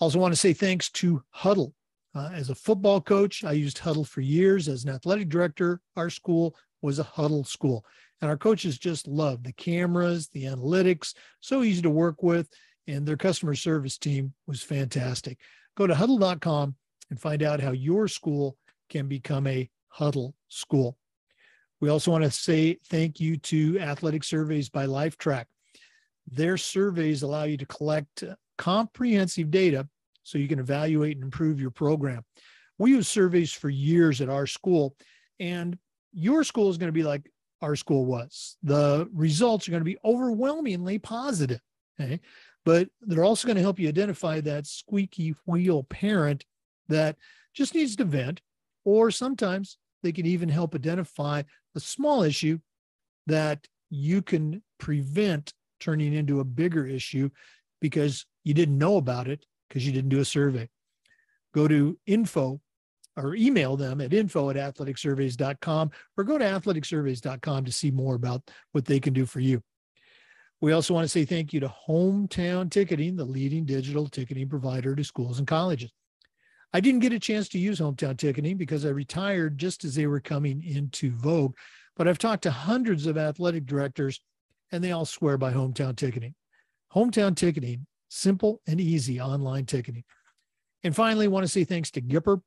Also, 0.00 0.18
want 0.18 0.32
to 0.32 0.40
say 0.40 0.52
thanks 0.52 0.90
to 0.90 1.22
Hudl. 1.34 1.72
Uh, 2.14 2.30
as 2.32 2.50
a 2.50 2.54
football 2.54 3.00
coach, 3.00 3.44
I 3.44 3.52
used 3.52 3.78
Hudl 3.78 4.06
for 4.06 4.20
years. 4.20 4.68
As 4.68 4.84
an 4.84 4.90
athletic 4.90 5.28
director, 5.28 5.80
our 5.96 6.10
school 6.10 6.56
was 6.82 6.98
a 6.98 7.04
Hudl 7.04 7.46
school. 7.46 7.84
And 8.20 8.30
our 8.30 8.36
coaches 8.36 8.78
just 8.78 9.06
loved 9.06 9.44
the 9.44 9.52
cameras, 9.52 10.28
the 10.28 10.44
analytics, 10.44 11.14
so 11.40 11.62
easy 11.62 11.82
to 11.82 11.90
work 11.90 12.22
with. 12.22 12.48
And 12.86 13.06
their 13.06 13.16
customer 13.16 13.54
service 13.54 13.98
team 13.98 14.34
was 14.46 14.62
fantastic. 14.62 15.38
Go 15.76 15.86
to 15.86 15.94
hudl.com 15.94 16.74
and 17.10 17.20
find 17.20 17.42
out 17.42 17.60
how 17.60 17.72
your 17.72 18.08
school 18.08 18.56
can 18.88 19.06
become 19.06 19.46
a 19.46 19.68
Hudl 19.96 20.32
school. 20.48 20.96
We 21.80 21.90
also 21.90 22.10
want 22.10 22.24
to 22.24 22.30
say 22.30 22.78
thank 22.86 23.20
you 23.20 23.36
to 23.36 23.78
Athletic 23.78 24.24
Surveys 24.24 24.68
by 24.68 24.86
Lifetrack. 24.86 25.44
Their 26.30 26.56
surveys 26.56 27.22
allow 27.22 27.44
you 27.44 27.56
to 27.56 27.66
collect 27.66 28.24
comprehensive 28.56 29.50
data 29.50 29.88
so 30.22 30.38
you 30.38 30.48
can 30.48 30.58
evaluate 30.58 31.16
and 31.16 31.24
improve 31.24 31.60
your 31.60 31.70
program. 31.70 32.22
We 32.78 32.90
use 32.90 33.08
surveys 33.08 33.52
for 33.52 33.70
years 33.70 34.20
at 34.20 34.28
our 34.28 34.46
school, 34.46 34.94
and 35.40 35.78
your 36.12 36.44
school 36.44 36.70
is 36.70 36.78
going 36.78 36.88
to 36.88 36.92
be 36.92 37.02
like 37.02 37.30
our 37.62 37.76
school 37.76 38.06
was. 38.06 38.56
The 38.62 39.08
results 39.12 39.66
are 39.66 39.70
going 39.70 39.80
to 39.80 39.84
be 39.84 39.98
overwhelmingly 40.04 40.98
positive. 40.98 41.60
Okay. 42.00 42.20
But 42.64 42.88
they're 43.00 43.24
also 43.24 43.46
going 43.46 43.56
to 43.56 43.62
help 43.62 43.78
you 43.78 43.88
identify 43.88 44.40
that 44.42 44.66
squeaky 44.66 45.34
wheel 45.46 45.84
parent 45.84 46.44
that 46.88 47.16
just 47.54 47.74
needs 47.74 47.96
to 47.96 48.04
vent, 48.04 48.40
or 48.84 49.10
sometimes 49.10 49.78
they 50.02 50.12
can 50.12 50.26
even 50.26 50.48
help 50.48 50.74
identify 50.74 51.42
a 51.74 51.80
small 51.80 52.22
issue 52.22 52.58
that 53.26 53.66
you 53.90 54.22
can 54.22 54.62
prevent 54.78 55.52
turning 55.80 56.14
into 56.14 56.40
a 56.40 56.44
bigger 56.44 56.86
issue 56.86 57.30
because 57.80 58.26
you 58.44 58.54
didn't 58.54 58.78
know 58.78 58.96
about 58.96 59.28
it 59.28 59.44
because 59.68 59.86
you 59.86 59.92
didn't 59.92 60.10
do 60.10 60.20
a 60.20 60.24
survey. 60.24 60.68
Go 61.54 61.68
to 61.68 61.98
info 62.06 62.60
or 63.16 63.34
email 63.34 63.76
them 63.76 64.00
at 64.00 64.14
info 64.14 64.50
at 64.50 64.56
athleticsurveys.com 64.56 65.90
or 66.16 66.24
go 66.24 66.38
to 66.38 66.44
athleticsurveys.com 66.44 67.64
to 67.64 67.72
see 67.72 67.90
more 67.90 68.14
about 68.14 68.48
what 68.72 68.84
they 68.84 69.00
can 69.00 69.12
do 69.12 69.26
for 69.26 69.40
you. 69.40 69.62
We 70.60 70.72
also 70.72 70.92
want 70.92 71.04
to 71.04 71.08
say 71.08 71.24
thank 71.24 71.52
you 71.52 71.60
to 71.60 71.72
Hometown 71.88 72.70
Ticketing, 72.70 73.16
the 73.16 73.24
leading 73.24 73.64
digital 73.64 74.08
ticketing 74.08 74.48
provider 74.48 74.96
to 74.96 75.04
schools 75.04 75.38
and 75.38 75.46
colleges. 75.46 75.92
I 76.72 76.80
didn't 76.80 77.00
get 77.00 77.12
a 77.12 77.18
chance 77.18 77.48
to 77.50 77.58
use 77.58 77.78
Hometown 77.78 78.16
Ticketing 78.18 78.56
because 78.56 78.84
I 78.84 78.90
retired 78.90 79.56
just 79.56 79.84
as 79.84 79.94
they 79.94 80.06
were 80.06 80.20
coming 80.20 80.62
into 80.64 81.12
vogue, 81.12 81.54
but 81.96 82.08
I've 82.08 82.18
talked 82.18 82.42
to 82.42 82.50
hundreds 82.50 83.06
of 83.06 83.16
athletic 83.16 83.66
directors 83.66 84.20
and 84.72 84.82
they 84.82 84.92
all 84.92 85.04
swear 85.04 85.38
by 85.38 85.52
Hometown 85.52 85.96
Ticketing. 85.96 86.34
Hometown 86.94 87.36
Ticketing, 87.36 87.86
simple 88.08 88.60
and 88.66 88.80
easy 88.80 89.20
online 89.20 89.66
ticketing. 89.66 90.04
And 90.84 90.94
finally, 90.94 91.28
want 91.28 91.44
to 91.44 91.48
say 91.48 91.64
thanks 91.64 91.90
to 91.92 92.00
Gipper. 92.00 92.40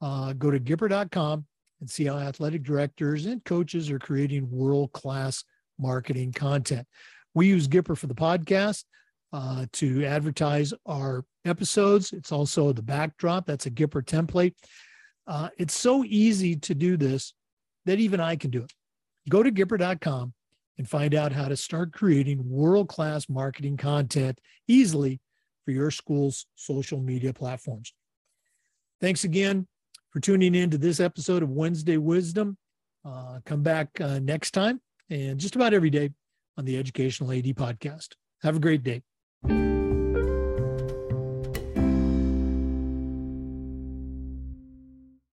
Uh, 0.00 0.32
go 0.34 0.50
to 0.50 0.60
Gipper.com 0.60 1.46
and 1.80 1.90
see 1.90 2.04
how 2.04 2.18
athletic 2.18 2.62
directors 2.62 3.26
and 3.26 3.44
coaches 3.44 3.90
are 3.90 3.98
creating 3.98 4.50
world 4.50 4.92
class 4.92 5.44
marketing 5.78 6.32
content. 6.32 6.86
We 7.34 7.48
use 7.48 7.68
Gipper 7.68 7.96
for 7.96 8.06
the 8.06 8.14
podcast 8.14 8.84
uh, 9.32 9.66
to 9.72 10.04
advertise 10.04 10.72
our 10.86 11.24
episodes. 11.44 12.12
It's 12.12 12.32
also 12.32 12.72
the 12.72 12.82
backdrop. 12.82 13.46
That's 13.46 13.66
a 13.66 13.70
Gipper 13.70 14.04
template. 14.04 14.54
Uh, 15.26 15.48
it's 15.58 15.74
so 15.74 16.04
easy 16.04 16.56
to 16.56 16.74
do 16.74 16.96
this 16.96 17.34
that 17.86 17.98
even 17.98 18.20
I 18.20 18.36
can 18.36 18.50
do 18.50 18.62
it. 18.62 18.72
Go 19.28 19.42
to 19.42 19.50
Gipper.com 19.50 20.32
and 20.78 20.88
find 20.88 21.14
out 21.14 21.32
how 21.32 21.48
to 21.48 21.56
start 21.56 21.92
creating 21.92 22.48
world 22.48 22.88
class 22.88 23.28
marketing 23.28 23.76
content 23.76 24.38
easily 24.66 25.20
for 25.64 25.70
your 25.70 25.90
school's 25.90 26.46
social 26.54 27.00
media 27.00 27.32
platforms. 27.32 27.92
Thanks 29.00 29.24
again 29.24 29.66
for 30.10 30.20
tuning 30.20 30.54
in 30.54 30.70
to 30.70 30.78
this 30.78 31.00
episode 31.00 31.42
of 31.42 31.50
Wednesday 31.50 31.96
Wisdom. 31.96 32.56
Uh, 33.04 33.40
come 33.44 33.62
back 33.62 33.88
uh, 34.00 34.18
next 34.18 34.52
time 34.52 34.80
and 35.10 35.38
just 35.38 35.56
about 35.56 35.74
every 35.74 35.90
day 35.90 36.10
on 36.56 36.64
the 36.64 36.78
Educational 36.78 37.32
AD 37.32 37.44
podcast. 37.44 38.10
Have 38.42 38.56
a 38.56 38.60
great 38.60 38.82
day. 38.82 39.02